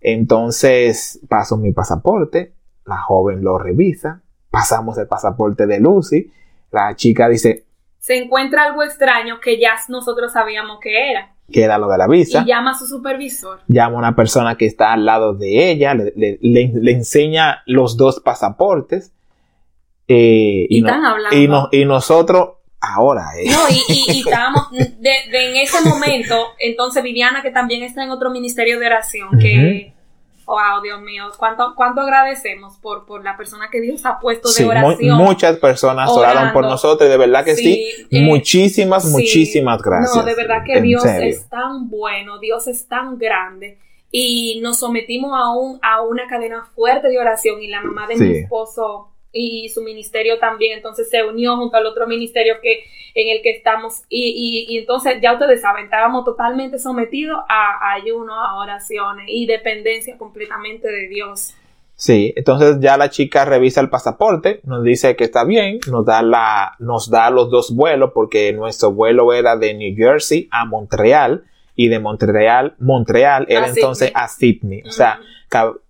[0.00, 2.52] entonces paso mi pasaporte,
[2.86, 6.30] la joven lo revisa, pasamos el pasaporte de Lucy,
[6.70, 7.66] la chica dice,
[7.98, 11.34] se encuentra algo extraño que ya nosotros sabíamos que era.
[11.50, 12.42] Que era lo de la visa.
[12.44, 13.60] Y llama a su supervisor.
[13.68, 18.20] Llama a una persona que está al lado de ella, le, le enseña los dos
[18.20, 19.12] pasaportes
[20.08, 20.84] eh, y,
[21.72, 23.24] y, nosotros ahora.
[23.38, 23.50] Eh.
[23.50, 28.78] No, y, estábamos, de, en ese momento, entonces Viviana, que también está en otro ministerio
[28.78, 29.94] de oración, que,
[30.46, 34.64] wow, Dios mío, cuánto, cuánto agradecemos por, por la persona que Dios ha puesto de
[34.64, 35.16] oración.
[35.18, 37.88] muchas personas oraron por nosotros, de verdad que sí.
[38.10, 40.16] Eh, muchísimas, muchísimas gracias.
[40.16, 43.78] No, de verdad que Dios es tan bueno, Dios es tan grande.
[44.12, 48.16] Y nos sometimos a, un, a una cadena fuerte de oración y la mamá de
[48.16, 52.84] mi esposo y su ministerio también, entonces se unió junto al otro ministerio que,
[53.14, 54.02] en el que estamos.
[54.08, 60.16] Y, y, entonces ya ustedes saben, estábamos totalmente sometidos a, ayuno, a oraciones y dependencia
[60.16, 61.54] completamente de Dios.
[61.94, 66.20] Sí, entonces ya la chica revisa el pasaporte, nos dice que está bien, nos da
[66.20, 71.44] la, nos da los dos vuelos porque nuestro vuelo era de New Jersey a Montreal
[71.74, 75.20] y de Montreal, Montreal era entonces a Sydney, o sea,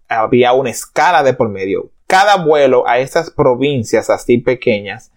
[0.09, 5.13] había una escala de por medio cada vuelo a esas provincias así pequeñas,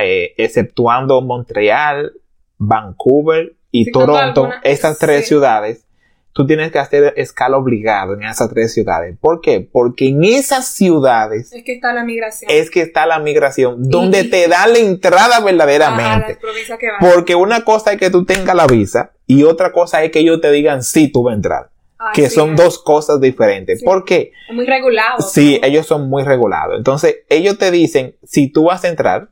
[0.00, 2.12] eh, exceptuando Montreal,
[2.58, 5.84] Vancouver y Toronto, estas tres ciudades,
[6.32, 9.16] tú tienes que hacer escala obligado en esas tres ciudades.
[9.20, 9.60] ¿Por qué?
[9.60, 12.50] Porque en esas ciudades es que está la migración.
[12.50, 16.38] Es que está la migración, donde te da la entrada verdaderamente.
[17.00, 20.40] Porque una cosa es que tú tengas la visa y otra cosa es que ellos
[20.40, 21.73] te digan si tú vas a entrar
[22.12, 23.82] que son dos cosas diferentes.
[23.82, 24.32] ¿Por qué?
[24.52, 25.20] Muy regulado.
[25.20, 26.76] Sí, ellos son muy regulados.
[26.76, 29.28] Entonces, ellos te dicen, si tú vas a entrar,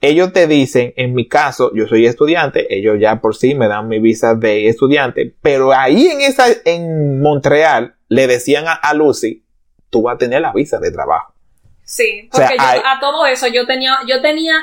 [0.00, 3.88] ellos te dicen, en mi caso, yo soy estudiante, ellos ya por sí me dan
[3.88, 9.44] mi visa de estudiante, pero ahí en esa, en Montreal, le decían a, Lucy,
[9.90, 11.34] tú vas a tener la visa de trabajo.
[11.82, 14.54] Sí, porque a todo eso yo tenía, yo tenía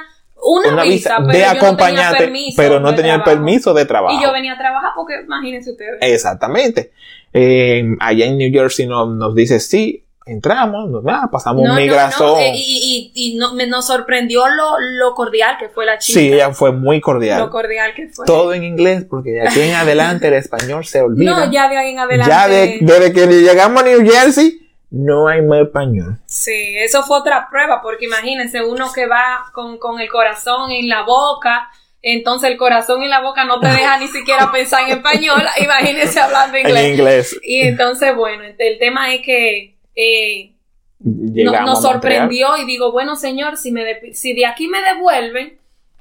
[0.44, 4.18] una, visa, de acompañante, pero no tenía el permiso de trabajo.
[4.18, 5.98] Y yo venía a trabajar porque imagínense ustedes.
[6.02, 6.92] Exactamente.
[7.34, 12.40] Eh, allá en New Jersey nos, nos dice, sí, entramos, ah, pasamos migración.
[12.40, 16.20] Eh, y, y, y nos sorprendió lo, lo, cordial que fue la chica.
[16.20, 17.42] Sí, ella fue muy cordial.
[17.42, 18.26] Lo cordial que fue.
[18.26, 21.46] Todo en inglés, porque de aquí en adelante el español se olvida.
[21.46, 22.32] No, ya de ahí en adelante.
[22.32, 24.60] Ya desde que llegamos a New Jersey,
[24.92, 26.20] no hay más español.
[26.26, 30.88] Sí, eso fue otra prueba, porque imagínense, uno que va con, con el corazón en
[30.88, 31.70] la boca,
[32.04, 36.20] entonces el corazón en la boca no te deja ni siquiera pensar en español, imagínense
[36.20, 36.86] hablando inglés.
[36.86, 37.40] En inglés.
[37.44, 40.52] Y entonces, bueno, el tema es que eh,
[41.00, 45.58] nos sorprendió y digo, bueno, señor, si, me de, si de aquí me devuelven,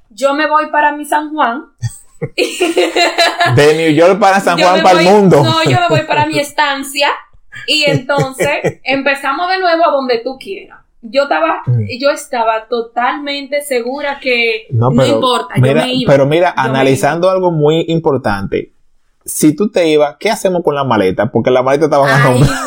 [0.09, 1.67] yo me voy para mi San Juan.
[3.55, 5.41] de New York para San Juan, para el mundo.
[5.41, 7.09] No, yo me voy para mi estancia
[7.65, 10.82] y entonces empezamos de nuevo a donde tú quieras.
[11.03, 11.85] Yo estaba, mm.
[11.99, 16.11] yo estaba totalmente segura que no, importa, yo me iba.
[16.11, 18.73] Pero mira, analizando algo muy importante,
[19.25, 21.31] si tú te ibas, ¿qué hacemos con la maleta?
[21.31, 22.07] Porque la maleta estaba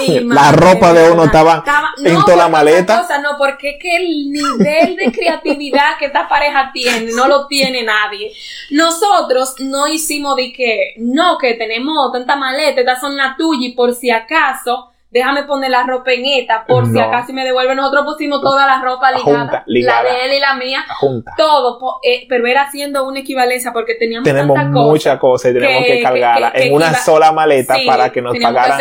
[0.06, 1.64] en la ropa de uno estaba,
[2.02, 3.00] en toda la maleta.
[3.00, 7.46] Cosa, no, porque es que el nivel de creatividad que esta pareja tiene no lo
[7.46, 8.32] tiene nadie.
[8.70, 13.72] Nosotros no hicimos de que, no, que tenemos tanta maleta, estas son las tuyas y
[13.72, 17.76] por si acaso déjame poner la ropa en esta por si acaso me devuelven.
[17.76, 20.84] Nosotros pusimos toda la ropa ligada, la de él y la mía,
[21.36, 26.02] todo, eh, pero era haciendo una equivalencia porque teníamos tenemos muchas cosas y tenemos que,
[26.02, 28.78] cargarla en una sola maleta para que nos pagaran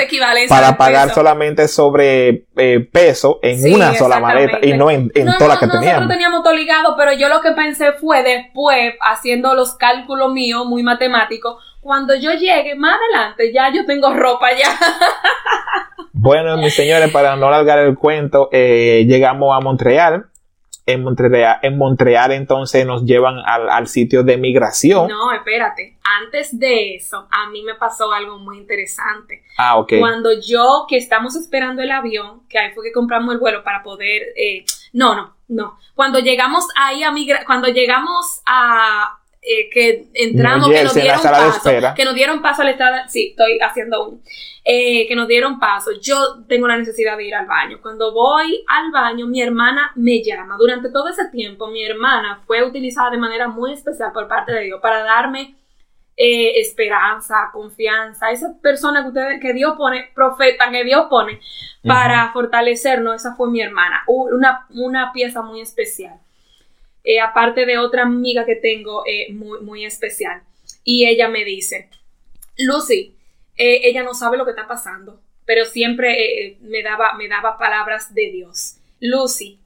[0.49, 5.49] para pagar solamente sobre eh, peso en una sola maleta y no en, en todas
[5.49, 5.85] las que teníamos.
[5.85, 10.65] Nosotros teníamos todo ligado, pero yo lo que pensé fue después haciendo los cálculos míos
[10.65, 14.75] muy matemáticos cuando yo llegue más adelante, ya yo tengo ropa ya.
[16.13, 20.25] bueno, mis señores, para no alargar el cuento, eh, llegamos a Montreal.
[20.87, 25.07] En Montreal, en Montreal entonces nos llevan al, sitio de migración.
[25.09, 25.99] No, espérate.
[26.03, 29.43] Antes de eso, a mí me pasó algo muy interesante.
[29.55, 29.93] Ah, ok.
[29.99, 33.83] Cuando yo, que estamos esperando el avión, que ahí fue que compramos el vuelo para
[33.83, 34.23] poder...
[34.35, 35.77] Eh, no, no, no.
[35.93, 41.93] Cuando llegamos ahí a migra cuando llegamos a, eh, que entramos, que nos dieron paso,
[41.95, 44.21] que nos dieron paso al estado, sí, estoy haciendo un,
[44.63, 45.91] eh, que nos dieron paso.
[46.01, 47.77] Yo tengo la necesidad de ir al baño.
[47.81, 50.57] Cuando voy al baño, mi hermana me llama.
[50.57, 54.61] Durante todo ese tiempo, mi hermana fue utilizada de manera muy especial por parte de
[54.61, 55.55] Dios para darme
[56.17, 61.39] eh, esperanza, confianza, esa persona que ustedes, que Dios pone, profeta que Dios pone
[61.83, 66.19] para fortalecernos, esa fue mi hermana, una, una pieza muy especial.
[67.05, 70.41] Eh, aparte de otra amiga que tengo eh, muy, muy especial.
[70.83, 71.89] Y ella me dice,
[72.57, 73.15] Lucy,
[73.55, 78.15] eh, ella no sabe lo que está pasando, pero siempre me, daba, me daba palabras
[78.15, 78.77] de Dios.
[78.99, 79.59] Lucy,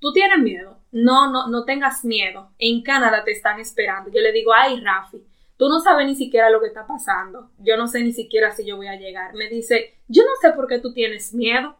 [0.00, 0.78] tú tienes miedo.
[0.90, 2.50] No, no, no tengas miedo.
[2.58, 4.10] En Canadá te están esperando.
[4.10, 5.22] Yo le digo, ay, Rafi,
[5.58, 7.50] tú no sabes ni siquiera lo que está pasando.
[7.58, 9.34] Yo no sé ni siquiera si yo voy a llegar.
[9.34, 11.76] Me dice, yo no sé por qué tú tienes miedo.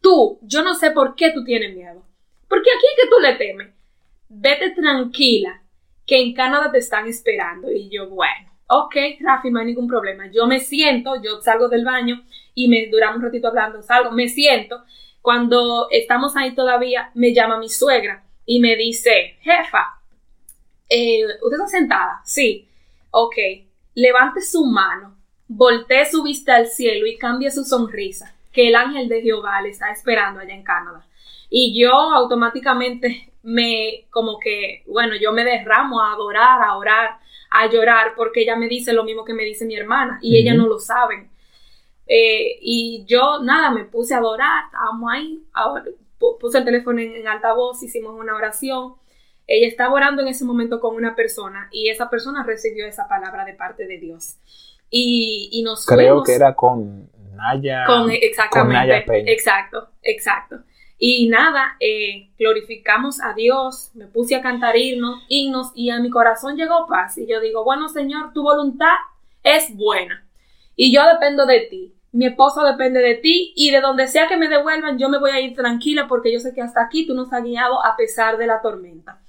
[0.00, 2.02] Tú, yo no sé por qué tú tienes miedo.
[2.48, 3.79] Porque aquí es que tú le temes
[4.30, 5.60] vete tranquila,
[6.06, 7.70] que en Canadá te están esperando.
[7.70, 10.30] Y yo, bueno, ok, Rafi, no hay ningún problema.
[10.32, 12.24] Yo me siento, yo salgo del baño
[12.54, 14.82] y me duramos un ratito hablando, salgo, me siento.
[15.20, 20.00] Cuando estamos ahí todavía, me llama mi suegra y me dice, jefa,
[20.88, 22.20] eh, ¿usted está sentada?
[22.24, 22.68] Sí.
[23.10, 23.34] Ok,
[23.94, 25.16] levante su mano,
[25.48, 29.70] voltee su vista al cielo y cambie su sonrisa, que el ángel de Jehová le
[29.70, 31.04] está esperando allá en Canadá.
[31.50, 37.18] Y yo automáticamente me, como que, bueno, yo me derramo a adorar, a orar,
[37.50, 40.54] a llorar, porque ella me dice lo mismo que me dice mi hermana y ella
[40.54, 41.30] no lo saben.
[42.06, 45.44] Eh, y yo, nada, me puse a adorar, estábamos ahí,
[46.40, 48.94] puse el teléfono en, altavoz, hicimos una oración.
[49.46, 53.44] Ella estaba orando en ese momento con una persona y esa persona recibió esa palabra
[53.44, 54.36] de parte de Dios.
[54.90, 57.84] Y, y nos Creo que era con Naya.
[57.86, 59.32] Con, exactamente.
[59.32, 60.60] Exacto, exacto.
[61.02, 66.10] Y nada, eh, glorificamos a Dios, me puse a cantar himnos, himnos y a mi
[66.10, 67.16] corazón llegó paz.
[67.16, 68.96] Y yo digo, bueno Señor, tu voluntad
[69.42, 70.26] es buena
[70.76, 71.94] y yo dependo de ti.
[72.12, 75.30] Mi esposo depende de ti y de donde sea que me devuelvan yo me voy
[75.30, 78.36] a ir tranquila porque yo sé que hasta aquí tú nos has guiado a pesar
[78.36, 79.20] de la tormenta.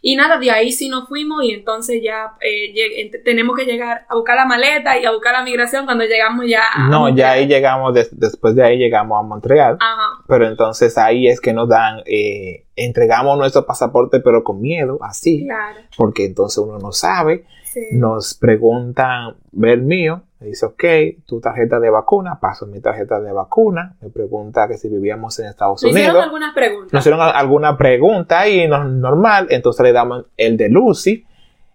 [0.00, 4.14] Y nada, de ahí sí nos fuimos y entonces ya eh, tenemos que llegar a
[4.14, 7.46] buscar la maleta y a buscar la migración cuando llegamos ya a No, ya ahí
[7.46, 9.76] llegamos, después de ahí llegamos a Montreal.
[9.80, 10.22] Ajá.
[10.26, 15.44] Pero entonces ahí es que nos dan, eh, entregamos nuestro pasaporte pero con miedo, así.
[15.44, 15.80] Claro.
[15.96, 17.44] Porque entonces uno no sabe.
[17.92, 20.84] Nos preguntan, ve el mío, me dice, ok,
[21.26, 25.46] tu tarjeta de vacuna, paso mi tarjeta de vacuna, me pregunta que si vivíamos en
[25.46, 25.94] Estados Unidos.
[25.94, 26.92] Nos hicieron algunas preguntas.
[26.92, 31.24] Nos hicieron alguna pregunta y no, normal, entonces le damos el de Lucy.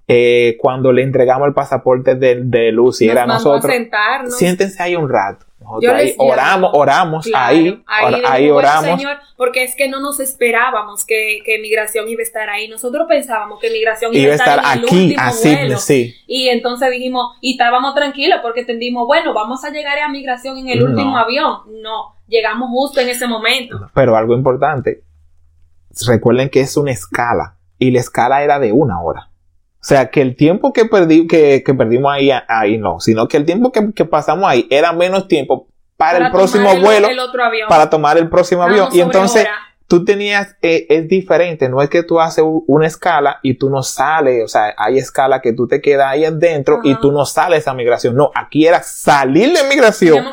[0.05, 3.71] Eh, cuando le entregamos el pasaporte de, de Lucy, era nosotros.
[4.27, 5.45] Siéntense ahí un rato
[6.17, 8.99] oramos, oramos ahí, ahí, oramos.
[8.99, 12.67] Señor, porque es que no nos esperábamos que, que, migración iba a estar ahí.
[12.67, 16.15] Nosotros pensábamos que migración iba, a estar, aquí, así, sí.
[16.27, 20.69] Y entonces dijimos, y estábamos tranquilos porque entendimos, bueno, vamos a llegar a migración en
[20.69, 21.59] el último avión.
[21.81, 23.89] No, llegamos justo en ese momento.
[23.93, 25.03] Pero algo importante,
[26.07, 29.29] recuerden que es una escala y la escala era de una hora.
[29.83, 33.35] O sea, que el tiempo que, perdí, que, que perdimos ahí, ahí no, sino que
[33.35, 35.67] el tiempo que, que pasamos ahí era menos tiempo
[35.97, 37.09] para, el próximo vuelo,
[37.67, 38.87] para tomar el próximo avión.
[38.93, 39.45] Y entonces
[39.89, 43.83] tú tenías, eh, es diferente, no es que tú haces una escala y tú no
[43.83, 47.67] sales, o sea, hay escala que tú te quedas ahí adentro y tú no sales
[47.67, 48.15] a migración.
[48.15, 50.25] No, aquí era salir de migración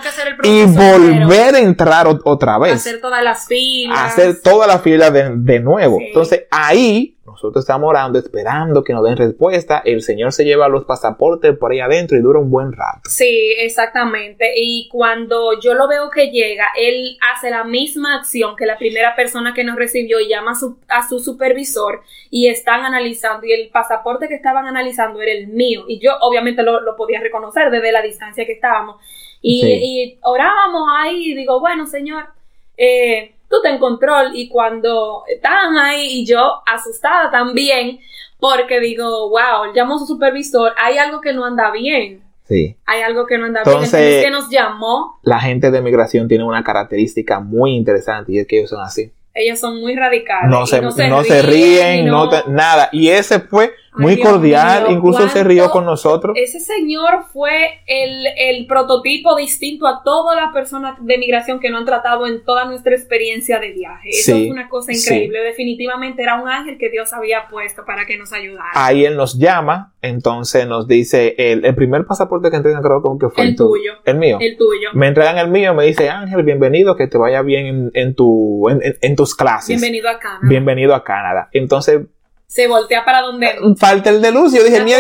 [0.45, 2.75] y volver a entrar otra vez.
[2.75, 4.13] Hacer todas las filas.
[4.13, 5.99] Hacer todas las filas de, de nuevo.
[6.01, 9.83] Entonces ahí nosotros estamos orando, esperando que nos den respuesta.
[9.85, 13.09] El Señor se lleva los pasaportes por ahí adentro y dura un buen rato.
[13.09, 14.53] Sí, exactamente.
[14.57, 19.15] Y cuando yo lo veo que llega, Él hace la misma acción que la primera
[19.15, 20.53] persona que nos recibió y llama
[20.89, 23.47] a su, supervisor y están analizando.
[23.47, 25.85] Y el pasaporte que estaban analizando era el mío.
[25.89, 28.97] Y yo obviamente lo, podía reconocer desde la distancia que estábamos.
[29.43, 32.25] Y, y orábamos ahí y digo, bueno, Señor,
[32.77, 37.99] eh, tú estás en control y cuando estaban ahí y yo asustada también
[38.39, 42.23] porque digo, wow, llamo a su supervisor, hay algo que no anda bien.
[42.45, 42.75] Sí.
[42.87, 43.77] Hay algo que no anda bien.
[43.77, 45.21] Entonces, que nos llamó.
[45.23, 49.13] La gente de migración tiene una característica muy interesante y es que ellos son así.
[49.35, 50.51] Ellos son muy radicales.
[50.51, 52.89] No se, no se, ríen, no, nada.
[52.93, 56.37] Y ese fue muy cordial, incluso se rió con nosotros.
[56.37, 61.79] Ese señor fue el, el, prototipo distinto a todas las personas de migración que no
[61.79, 64.11] han tratado en toda nuestra experiencia de viaje.
[64.11, 65.41] Eso es una cosa increíble.
[65.41, 68.71] Definitivamente era un ángel que Dios había puesto para que nos ayudara.
[68.75, 73.29] Ahí él nos llama, entonces nos dice, el, el primer pasaporte que entregan creo que
[73.29, 73.95] fue el, tuyo.
[74.05, 74.39] El mío.
[74.41, 74.91] El tuyo.
[74.95, 78.69] Me entregan el mío, me dice Ángel, bienvenido, que te vaya bien en, en tu,
[78.69, 79.69] en, en tus clases.
[79.69, 80.41] Bienvenido a Canadá.
[80.43, 81.49] Bienvenido a Canadá.
[81.53, 82.01] Entonces
[82.51, 83.49] se voltea para donde.
[83.79, 84.59] Falta el de Lucy.
[84.59, 84.99] Yo dije, mira,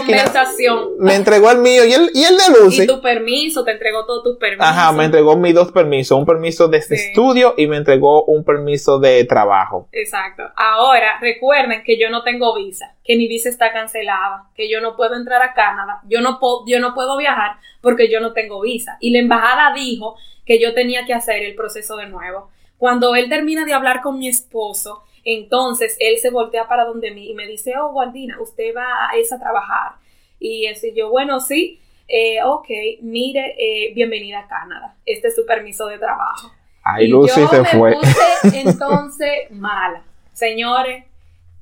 [1.01, 2.83] Me entregó el mío y el, y el de Lucy.
[2.85, 4.65] Y tu permiso, te entregó todos tus permisos.
[4.65, 6.17] Ajá, me entregó mis dos permisos.
[6.17, 9.89] Un permiso de este estudio y me entregó un permiso de trabajo.
[9.91, 10.45] Exacto.
[10.55, 14.95] Ahora, recuerden que yo no tengo visa, que mi visa está cancelada, que yo no
[14.95, 18.61] puedo entrar a Canadá, yo no, puedo, yo no puedo viajar porque yo no tengo
[18.61, 18.97] visa.
[19.01, 20.15] Y la embajada dijo
[20.47, 22.49] que yo tenía que hacer el proceso de nuevo.
[22.79, 27.31] Cuando él termina de hablar con mi esposo, entonces él se voltea para donde mí
[27.31, 29.93] y me dice, oh, Waldina, usted va a esa trabajar.
[30.39, 32.69] Y así yo, bueno, sí, eh, ok,
[33.03, 34.97] mire, eh, bienvenida a Canadá.
[35.05, 36.51] Este es su permiso de trabajo.
[36.83, 37.95] Ay, Lucy se fue.
[38.55, 40.03] entonces mala.
[40.33, 41.05] Señores,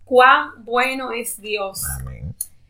[0.05, 1.85] cuán bueno es Dios.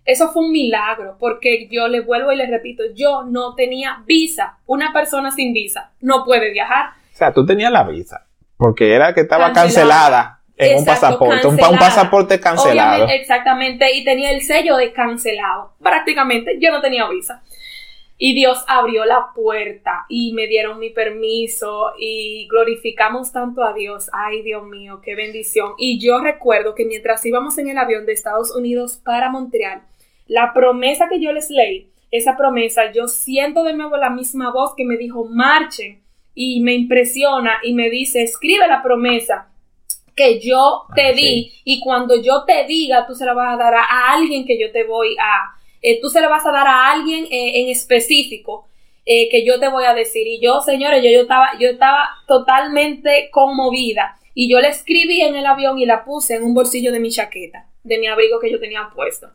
[0.05, 4.57] Eso fue un milagro, porque yo le vuelvo y le repito, yo no tenía visa.
[4.65, 6.93] Una persona sin visa no puede viajar.
[7.13, 8.27] O sea, tú tenías la visa,
[8.57, 13.07] porque era que estaba cancelada en un pasaporte, un, pasaporte cancelado.
[13.09, 15.73] exactamente, y tenía el sello de cancelado.
[15.81, 17.43] Prácticamente yo no tenía visa.
[18.21, 24.11] Y Dios abrió la puerta y me dieron mi permiso y glorificamos tanto a Dios.
[24.13, 25.75] Ay, Dios mío, qué bendición.
[25.79, 29.83] Y yo recuerdo que mientras íbamos en el avión de Estados Unidos para Montreal,
[30.27, 34.75] la promesa que yo les leí, esa promesa, yo siento de nuevo la misma voz
[34.77, 36.03] que me dijo, marchen.
[36.35, 39.49] Y me impresiona y me dice, escribe la promesa
[40.19, 43.57] que yo te ah, di y cuando yo te diga, tú se la vas a
[43.57, 46.67] dar a, alguien que yo te voy a, eh, tú se la vas a dar
[46.67, 48.67] a alguien eh, en específico
[49.07, 50.27] eh, que yo te voy a decir.
[50.27, 55.37] Y yo, señores, yo, yo, estaba, yo estaba totalmente conmovida y yo la escribí en
[55.37, 58.51] el avión y la puse en un bolsillo de mi chaqueta, de mi abrigo que
[58.51, 59.29] yo tenía puesto.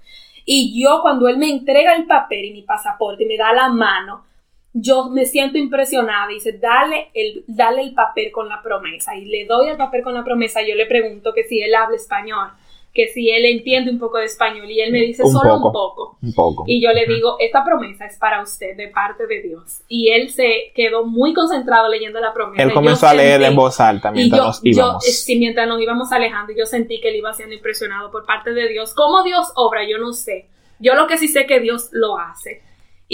[0.45, 3.69] Y yo cuando él me entrega el papel y mi pasaporte y me da la
[3.69, 4.25] mano,
[4.73, 9.15] yo me siento impresionada y dice, dale el, dale el papel con la promesa.
[9.15, 10.61] Y le doy el papel con la promesa.
[10.61, 12.49] Y yo le pregunto que si él habla español.
[12.91, 15.67] que si él entiende un poco de español y él me dice Un solo poco.
[15.67, 16.17] un poco.
[16.21, 16.63] Un poco.
[16.67, 19.81] Y yo le digo, esta promesa es para usted de parte de Dios.
[19.87, 22.61] Y él se quedó muy concentrado leyendo la promesa.
[22.61, 25.07] Él Yo comenzó a leer en voz alta mientras yo, nos yo, íbamos.
[25.07, 28.53] eh, sí, mientras nos íbamos alejando, yo sentí que él iba siendo impresionado por parte
[28.53, 28.93] de Dios.
[28.93, 29.87] ¿Cómo Dios obra?
[29.89, 30.49] Yo no sé.
[30.77, 32.61] Yo lo que sí sé que Dios lo hace.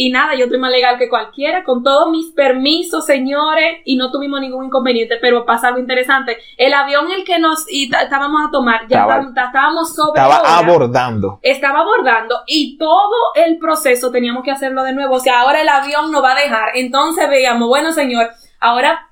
[0.02, 4.12] Y nada, yo estoy más legal que cualquiera, con todos mis permisos, señores, y no
[4.12, 6.38] tuvimos ningún inconveniente, pero pasa algo interesante.
[6.56, 11.40] El avión el que nos estábamos a tomar, ya Estaba- estábamos- sobre Estaba hora abordando.
[11.42, 15.16] estaba abordando y todo el proceso teníamos que hacerlo de nuevo.
[15.16, 16.70] O sea, ahora el avión no va a dejar.
[16.76, 18.30] Entonces veíamos, bueno, señor,
[18.62, 19.06] ahora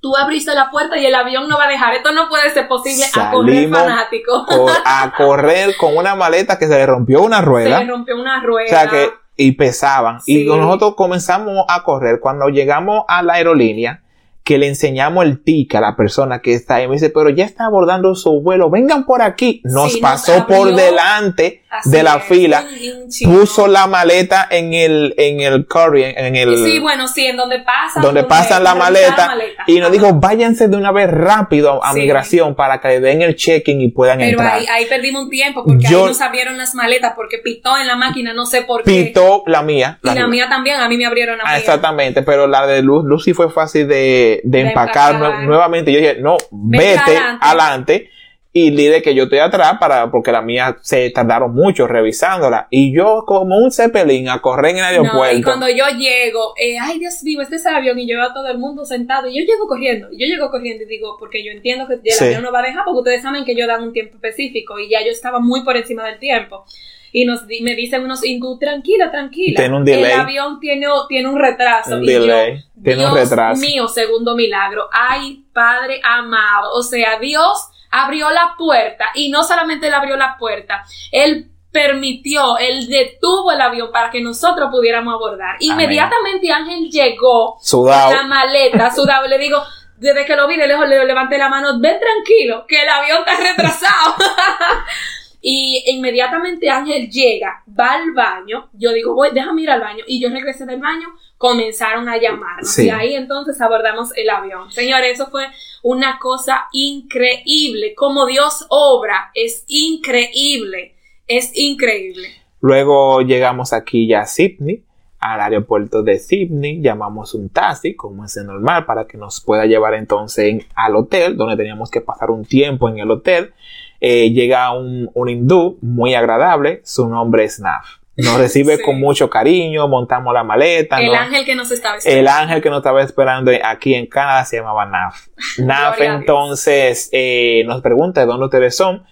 [0.00, 1.94] tú abriste la puerta y el avión no va a dejar.
[1.94, 4.44] Esto no puede ser posible a correr fanático.
[4.46, 7.78] co- a correr con una maleta que se le rompió una Se rueda.
[7.80, 8.66] le rompió una rueda.
[8.66, 10.20] O sea que, y pesaban.
[10.20, 10.42] Sí.
[10.42, 12.20] Y nosotros comenzamos a correr.
[12.20, 14.02] Cuando llegamos a la aerolínea,
[14.46, 17.44] que le enseñamos el ticket a la persona que está ahí, me dice, pero ya
[17.44, 19.60] está abordando su vuelo, vengan por aquí.
[19.64, 22.64] Nos Sí, nos pasó por delante Así de la es, fila,
[22.96, 23.32] un- un chino.
[23.38, 27.60] puso la maleta en el, en el courier, en el, Sí, bueno, sí, en donde
[27.60, 28.02] pasan.
[28.02, 29.34] donde pasan la maleta,
[29.66, 29.92] y nos Ajá.
[29.92, 32.00] dijo, váyanse de una vez rápido a Sí.
[32.00, 34.58] migración para que le den el check-in y puedan Pero entrar.
[34.58, 37.86] ahí, ahí perdimos un tiempo porque Yo- ahí nos abrieron las maletas porque pitó en
[37.86, 38.90] la máquina, no sé por qué.
[39.04, 39.98] Pitó la mía.
[40.02, 43.04] y la mía también, a mí me abrieron la Ah, exactamente, pero la de Luz,
[43.04, 45.38] Lucy fue fácil de, de De empacar, empacar.
[45.40, 45.92] nue- nuevamente.
[45.92, 47.38] Yo dije, no, Vete vete adelante.
[47.46, 48.10] adelante
[48.58, 52.68] y dile que yo estoy atrás para, porque la mía se tardaron mucho revisándola.
[52.70, 55.36] Y yo como un cepelín a correr en el No, aeropuerto.
[55.36, 58.30] y cuando yo llego, eh, ay Dios mío, este es el avión y yo veo
[58.30, 61.16] a todo el mundo sentado y yo llego corriendo, y yo llego corriendo y digo,
[61.18, 62.24] porque yo entiendo que el Sí.
[62.24, 64.88] avión no va a dejar porque ustedes saben que yo dan un tiempo específico y
[64.88, 66.64] ya yo estaba muy por encima del tiempo.
[67.12, 69.56] Y nos di- me dicen unos hindú, tranquila, tranquila.
[69.60, 70.12] Tiene un delay.
[70.12, 71.96] El avión tiene, tiene un retraso.
[71.96, 73.60] Un y yo, delay, tiene un Dios retraso.
[73.60, 74.82] mío, segundo milagro.
[74.92, 76.72] Ay, Padre amado.
[76.74, 82.58] O sea, Dios abrió la puerta y no solamente él abrió la puerta, él permitió,
[82.58, 85.56] él detuvo el avión para que nosotros pudiéramos abordar.
[85.56, 85.60] Amén.
[85.60, 88.14] Inmediatamente Ángel llegó Sudado.
[88.14, 89.62] la maleta, sudado, le digo,
[89.96, 93.18] desde que lo vi de lejos le levanté la mano, ven tranquilo, que el avión
[93.18, 94.14] está retrasado.
[95.48, 100.20] Y inmediatamente Ángel llega, va al baño, yo digo, voy, déjame ir al baño, y
[100.20, 101.06] yo regresé del baño,
[101.38, 102.86] comenzaron a llamarnos, Sí.
[102.86, 104.72] y ahí entonces abordamos el avión.
[104.72, 105.44] Señores, eso fue
[105.84, 110.94] una cosa increíble, como Dios obra, es increíble,
[111.28, 112.28] es increíble.
[112.60, 114.82] Luego llegamos aquí ya a Sydney,
[115.20, 119.94] al aeropuerto de Sydney, llamamos un taxi, como es normal, para que nos pueda llevar
[119.94, 123.52] entonces en- al hotel, donde teníamos que pasar un tiempo en el hotel.
[124.00, 127.84] Eh, llega un, un hindú muy agradable, su nombre es Naf.
[128.16, 128.82] Nos recibe Sí.
[128.82, 130.98] con mucho cariño, montamos la maleta.
[130.98, 132.30] El ángel que nos estaba El esperando.
[132.30, 135.26] ángel que nos estaba esperando aquí en Canadá se llamaba Naf.
[135.58, 139.04] Naf entonces eh, nos pregunta de dónde ustedes son.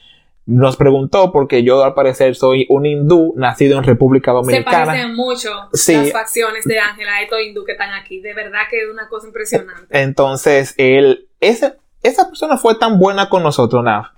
[0.46, 4.84] Nos preguntó porque yo al parecer soy un hindú nacido en República Se Dominicana.
[4.86, 5.94] parecen mucho Sí.
[5.96, 8.20] las facciones de Ángel a estos hindú que están aquí.
[8.20, 9.86] De verdad que es una cosa impresionante.
[10.02, 14.08] Entonces él, ese- esa persona fue tan buena con nosotros, Naf,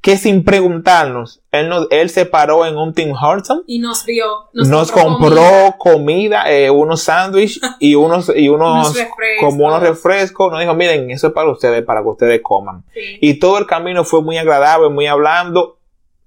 [0.00, 3.64] que sin preguntarnos, él, nos, él se paró en un Tim Hortons.
[3.66, 4.24] Y nos dio,
[4.54, 8.96] Nos, compró compró comida, eh, unos sándwiches y unos, y unos,
[9.40, 10.50] como unos refrescos.
[10.50, 12.84] Nos dijo, miren, eso es para ustedes, para que ustedes coman.
[12.94, 13.18] Sí.
[13.20, 15.79] Y todo el camino fue muy agradable, muy hablando.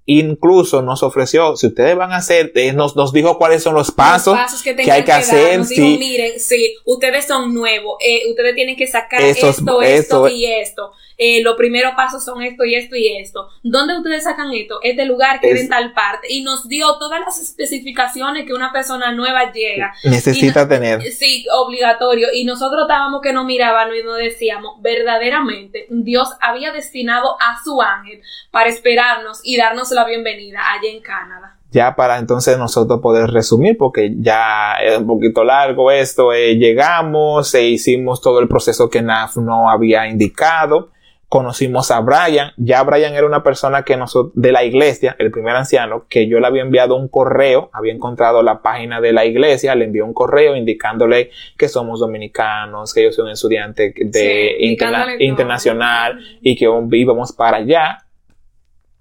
[0.06, 3.90] Incluso nos ofreció, si ustedes van a hacer, eh, nos, nos dijo cuáles son los
[3.90, 4.34] pasos.
[4.34, 5.80] Los pasos que, hay que hacer, Nos sí.
[5.80, 10.44] dijo, miren, sí, ustedes son nuevos, eh, ustedes tienen que sacar esto, esto- esto y
[10.46, 10.92] esto.
[11.16, 13.48] Eh, los primeros pasos son esto y esto y esto.
[13.62, 14.80] ¿Dónde ustedes sacan esto?
[14.82, 16.26] Este lugar que Es- en tal parte.
[16.28, 19.94] Y nos dio todas las especificaciones que una persona nueva llega.
[20.02, 21.02] Necesita Y tener.
[21.12, 22.28] Sí, obligatorio.
[22.34, 27.80] Y nosotros estábamos que nos miraban y nos decíamos, verdaderamente, Dios había destinado a su
[27.80, 31.56] ángel para esperarnos y darnos la bienvenida allá en Canadá.
[31.70, 37.52] Ya para entonces nosotros poder resumir, porque ya es un poquito largo esto, eh, llegamos
[37.54, 40.90] e hicimos todo el proceso que NAF no había indicado.
[41.28, 45.56] Conocimos a Brian, ya Brian era una persona que nosotros, de la iglesia, el primer
[45.56, 49.74] anciano, que yo le había enviado un correo, había encontrado la página de la iglesia,
[49.74, 54.64] le envió un correo indicándole que somos dominicanos, que yo soy un estudiante de Sí,
[54.66, 58.03] interna- internacional y que íbamos para allá.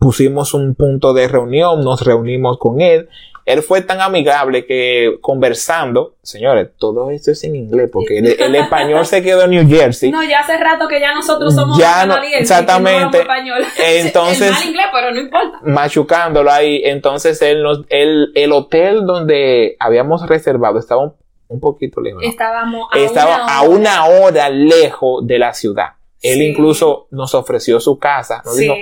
[0.03, 3.09] Pusimos un punto de reunión, nos reunimos con él.
[3.45, 8.55] Él fue tan amigable que conversando, señores, todo esto es en inglés, porque el, el
[8.55, 10.11] español se quedó en New Jersey.
[10.11, 13.19] No, ya hace rato que ya nosotros somos Ya no- exactamente.
[13.19, 13.63] español.
[13.77, 15.59] Entonces- el mal inglés, pero no importa.
[15.63, 16.81] machucándolo ahí.
[16.85, 21.13] Entonces él nos, él, el hotel donde habíamos reservado estaba un,
[21.49, 22.23] un poquito lejos.
[22.23, 23.69] Estábamos a Estaba una a hora.
[23.69, 25.87] una hora lejos de la ciudad.
[26.21, 26.45] Él Sí.
[26.45, 28.41] incluso nos ofreció su casa.
[28.45, 28.61] Nos Sí.
[28.63, 28.75] dijo,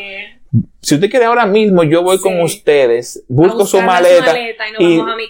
[0.81, 2.23] Si usted quiere ahora mismo, yo voy Sí.
[2.23, 4.63] con ustedes, busco su maleta, maleta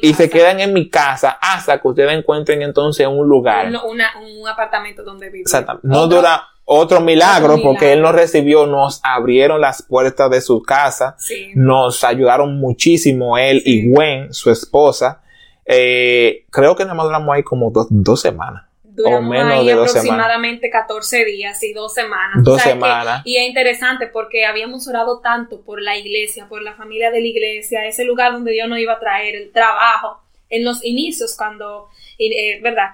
[0.01, 3.67] y se quedan en mi casa hasta que ustedes encuentren entonces un lugar.
[3.67, 5.41] Un, una- un apartamento donde vivir.
[5.41, 5.87] Exactamente.
[5.87, 10.63] No Otro- dura otro milagro porque él nos recibió, nos abrieron las puertas de su
[10.63, 11.51] casa, Sí.
[11.53, 13.91] nos ayudaron muchísimo él y.
[13.91, 15.21] Gwen, su esposa.
[15.65, 18.63] Eh, creo que nada más duramos ahí como dos, dos semanas.
[18.93, 22.43] Duramos ahí de aproximadamente 14 días y dos semanas.
[22.43, 23.23] Dos O sea, semanas.
[23.23, 27.21] que- y es interesante porque habíamos orado tanto por la iglesia, por la familia de
[27.21, 31.35] la iglesia, ese lugar donde Dios nos iba a traer, el trabajo, en los inicios,
[31.37, 31.87] cuando,
[32.19, 32.89] eh, ¿verdad?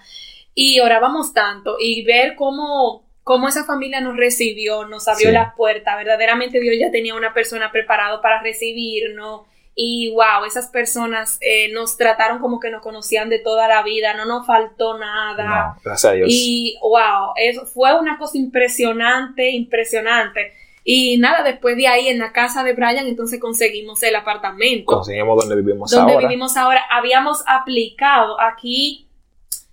[0.53, 5.33] Y orábamos tanto y ver cómo, cómo esa familia nos recibió, nos abrió Sí.
[5.33, 9.41] la puerta, verdaderamente Dios ya tenía una persona preparada para recibirnos.
[9.79, 14.15] Y wow, esas personas eh, nos trataron como que nos conocían de toda la vida,
[14.15, 15.75] no nos faltó nada.
[15.75, 16.27] No, gracias a Dios.
[16.31, 20.53] Y wow, eso fue una cosa impresionante, impresionante.
[20.83, 25.37] Y nada, después de ahí en la casa de Brian, entonces conseguimos el apartamento Conseguimos
[25.41, 26.27] donde vivimos donde ahora.
[26.27, 26.81] vivimos ahora.
[26.89, 29.03] Habíamos aplicado aquí.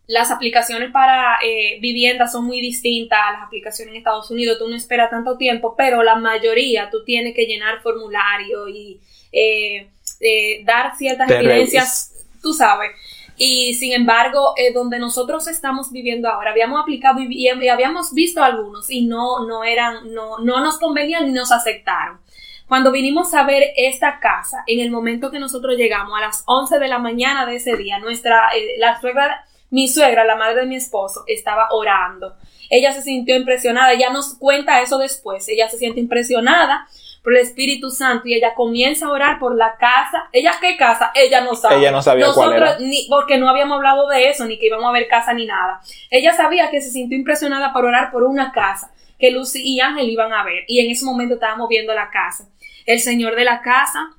[0.07, 4.59] Las aplicaciones para eh, vivienda son muy distintas a las aplicaciones en Estados Unidos.
[4.59, 9.01] Tú no esperas tanto tiempo, pero la mayoría tú tienes que llenar formulario y
[9.33, 9.89] eh,
[10.21, 12.91] eh, dar ciertas Te evidencias, tú sabes.
[13.37, 18.15] Y sin embargo, eh, donde nosotros estamos viviendo ahora, habíamos aplicado y, y- y habíamos
[18.15, 22.21] visto algunos y no, no eran, no, no nos convenían ni nos aceptaron.
[22.69, 26.79] Cuando vinimos a ver esta casa, en el momento que nosotros llegamos a las 11
[26.79, 30.67] de la mañana de ese día, nuestra, eh, la suegra, mi suegra, la madre de
[30.67, 32.37] mi esposo, estaba orando.
[32.71, 36.87] Ella se sintió impresionada, ella nos cuenta eso después, ella se siente impresionada
[37.25, 40.29] por el Espíritu Santo y ella comienza a orar por la casa.
[40.31, 41.11] ¿Ella qué casa?
[41.15, 41.77] Ella no sabe.
[41.77, 42.87] Ella no sabía cuál Nosotros, era.
[42.87, 45.81] Ni, porque no habíamos hablado de eso, ni que íbamos a ver casa ni nada.
[46.11, 50.11] Ella sabía que se sintió impresionada por orar por una casa que Lucy y Ángel
[50.11, 50.65] iban a ver.
[50.69, 52.47] Y en ese momento estábamos viendo la casa.
[52.85, 54.11] El señor de la casa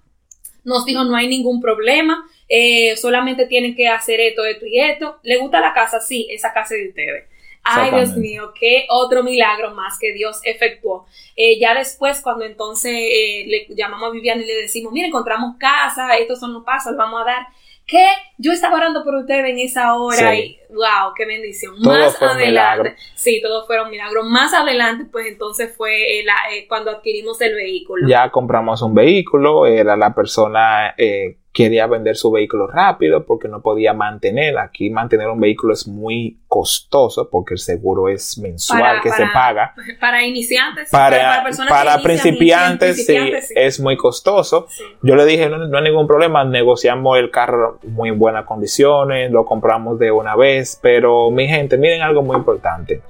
[0.63, 5.19] nos dijo no hay ningún problema, eh, solamente tienen que hacer esto, esto y esto.
[5.21, 5.99] ¿Le gusta la casa?
[5.99, 7.34] Sí, esa casa es de ustedes.
[7.65, 11.05] Ay, Dios mío, qué otro milagro más que Dios efectuó.
[11.35, 15.55] Eh, ya después, cuando entonces eh, le llamamos a Viviana y le decimos, mira, encontramos
[15.57, 17.47] casa, estos son los pasos, vamos a dar.
[17.87, 18.03] Que
[18.39, 20.57] yo estaba orando por ustedes en esa hora Sí.
[20.69, 21.75] y wow, qué bendición.
[21.83, 23.03] Todo más fue un adelante, milagro.
[23.13, 24.25] sí, todo fueron milagros.
[24.27, 28.07] Más adelante, pues entonces fue eh, la- eh, cuando adquirimos el vehículo.
[28.09, 33.61] Ya compramos un vehículo, era la persona eh, quería vender su vehículo rápido porque no
[33.61, 34.57] podía mantener.
[34.57, 39.25] Aquí mantener un vehículo es muy costoso porque el seguro es mensual Para- que se
[39.33, 39.73] paga.
[40.01, 43.15] Para iniciantes, Para, personas para que inician, principiantes, sí,
[43.55, 44.67] es muy costoso.
[44.69, 44.83] Sí.
[45.01, 49.31] Yo le dije, no, no hay ningún problema, negociamos el carro muy en buenas condiciones,
[49.31, 53.01] lo compramos de una vez, pero mi gente, miren algo muy importante.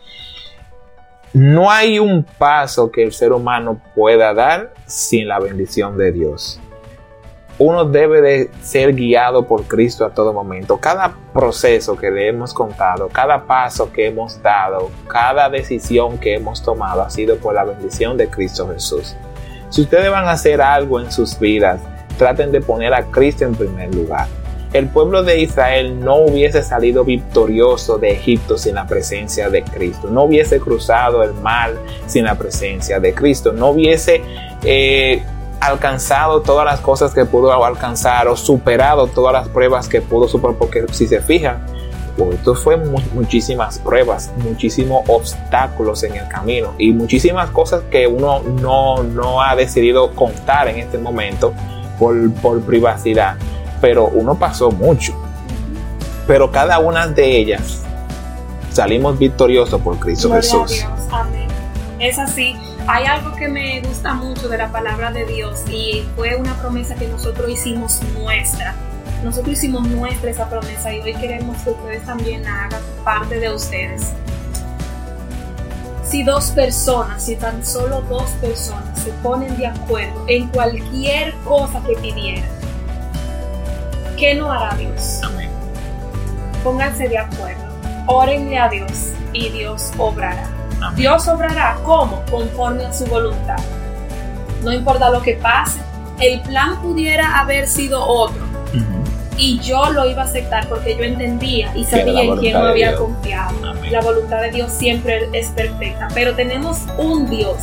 [1.33, 6.61] No hay un paso que el ser humano pueda dar sin la bendición de Dios.
[7.57, 10.77] Uno debe de ser guiado por Cristo a todo momento.
[10.77, 16.61] Cada proceso que le hemos contado, cada paso que hemos dado, cada decisión que hemos
[16.61, 19.15] tomado ha sido por la bendición de Cristo Jesús.
[19.69, 21.79] Si ustedes van a hacer algo en sus vidas,
[22.17, 24.27] traten de poner a Cristo en primer lugar.
[24.73, 30.09] El pueblo de Israel no hubiese salido victorioso de Egipto sin la presencia de Cristo,
[30.09, 31.71] no hubiese cruzado el mar
[32.07, 34.21] sin la presencia de Cristo, no hubiese
[34.63, 35.23] eh,
[35.59, 40.55] alcanzado todas las cosas que pudo alcanzar o superado todas las pruebas que pudo superar,
[40.57, 41.65] porque si se fijan,
[42.17, 48.07] pues esto fue mu- muchísimas pruebas, muchísimos obstáculos en el camino y muchísimas cosas que
[48.07, 51.53] uno no, no ha decidido contar en este momento
[51.99, 53.35] por, por privacidad,
[53.81, 55.13] pero uno pasó mucho.
[56.27, 57.81] Pero cada una de ellas
[58.71, 60.69] salimos victoriosos por Cristo Gloria Jesús.
[60.71, 61.47] Dios, amén.
[61.99, 62.55] Es así.
[62.87, 66.93] Hay algo que me gusta mucho de la palabra de Dios y fue una promesa
[66.93, 68.75] que nosotros hicimos nuestra.
[69.23, 73.51] Nosotros hicimos nuestra esa promesa y hoy queremos que ustedes también la hagan parte de
[73.51, 74.13] ustedes.
[76.03, 81.81] Si dos personas, si tan solo dos personas se ponen de acuerdo en cualquier cosa
[81.87, 82.47] que pidieran,
[84.15, 85.21] ¿qué no hará Dios?
[85.23, 85.49] Amén.
[86.63, 87.63] Pónganse de acuerdo,
[88.05, 90.54] órenle a Dios y Dios obrará.
[90.81, 90.95] Amén.
[90.95, 93.57] Dios obrará como conforme a su voluntad.
[94.63, 95.79] No importa lo que pase,
[96.19, 98.43] el plan pudiera haber sido otro
[99.37, 102.89] y yo lo iba a aceptar porque yo entendía y sabía en quién no había
[102.89, 103.01] Dios.
[103.01, 103.53] confiado.
[103.67, 103.91] Amén.
[103.91, 107.57] La voluntad de Dios siempre es perfecta, pero tenemos un Dios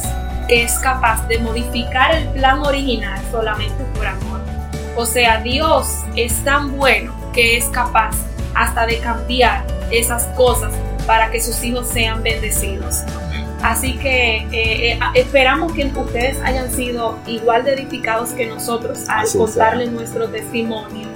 [0.49, 4.41] que es capaz de modificar el plan original solamente por amor.
[4.97, 8.15] O sea, Dios es tan bueno que es capaz
[8.55, 10.73] hasta de cambiar esas cosas
[11.07, 13.03] para que sus hijos sean bendecidos.
[13.63, 19.27] Así que eh, eh, esperamos que ustedes hayan sido igual de edificados que nosotros al
[19.29, 21.07] contarles nuestro testimonio,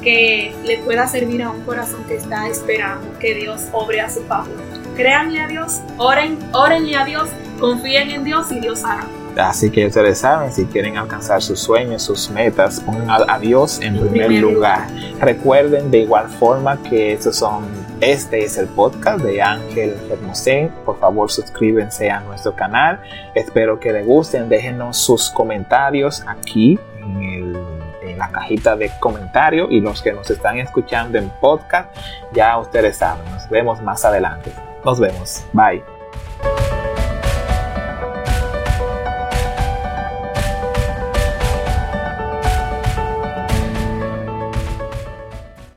[0.00, 4.22] que le pueda servir a un corazón que está esperando que Dios obre a su
[4.22, 4.54] favor.
[4.94, 7.28] Créanle a Dios, oren, orenle a Dios,
[7.58, 9.06] confíen en Dios y Dios hará.
[9.36, 13.98] Así que ustedes saben, si quieren alcanzar sus sueños, sus metas, pongan a, Dios en
[13.98, 14.88] primer, lugar.
[15.20, 17.64] Recuerden de igual forma que estos son,
[18.02, 20.70] este es el podcast de Ángel Hermosén.
[20.84, 23.00] Por favor, suscríbanse a nuestro canal.
[23.34, 24.48] Espero que les gusten.
[24.48, 27.56] Déjenos sus comentarios aquí en,
[28.02, 31.96] en la cajita de comentarios y los que nos están escuchando en podcast,
[32.32, 33.24] ya ustedes saben.
[33.30, 34.50] Nos vemos más adelante.
[34.84, 35.44] Nos vemos.
[35.52, 36.01] Bye.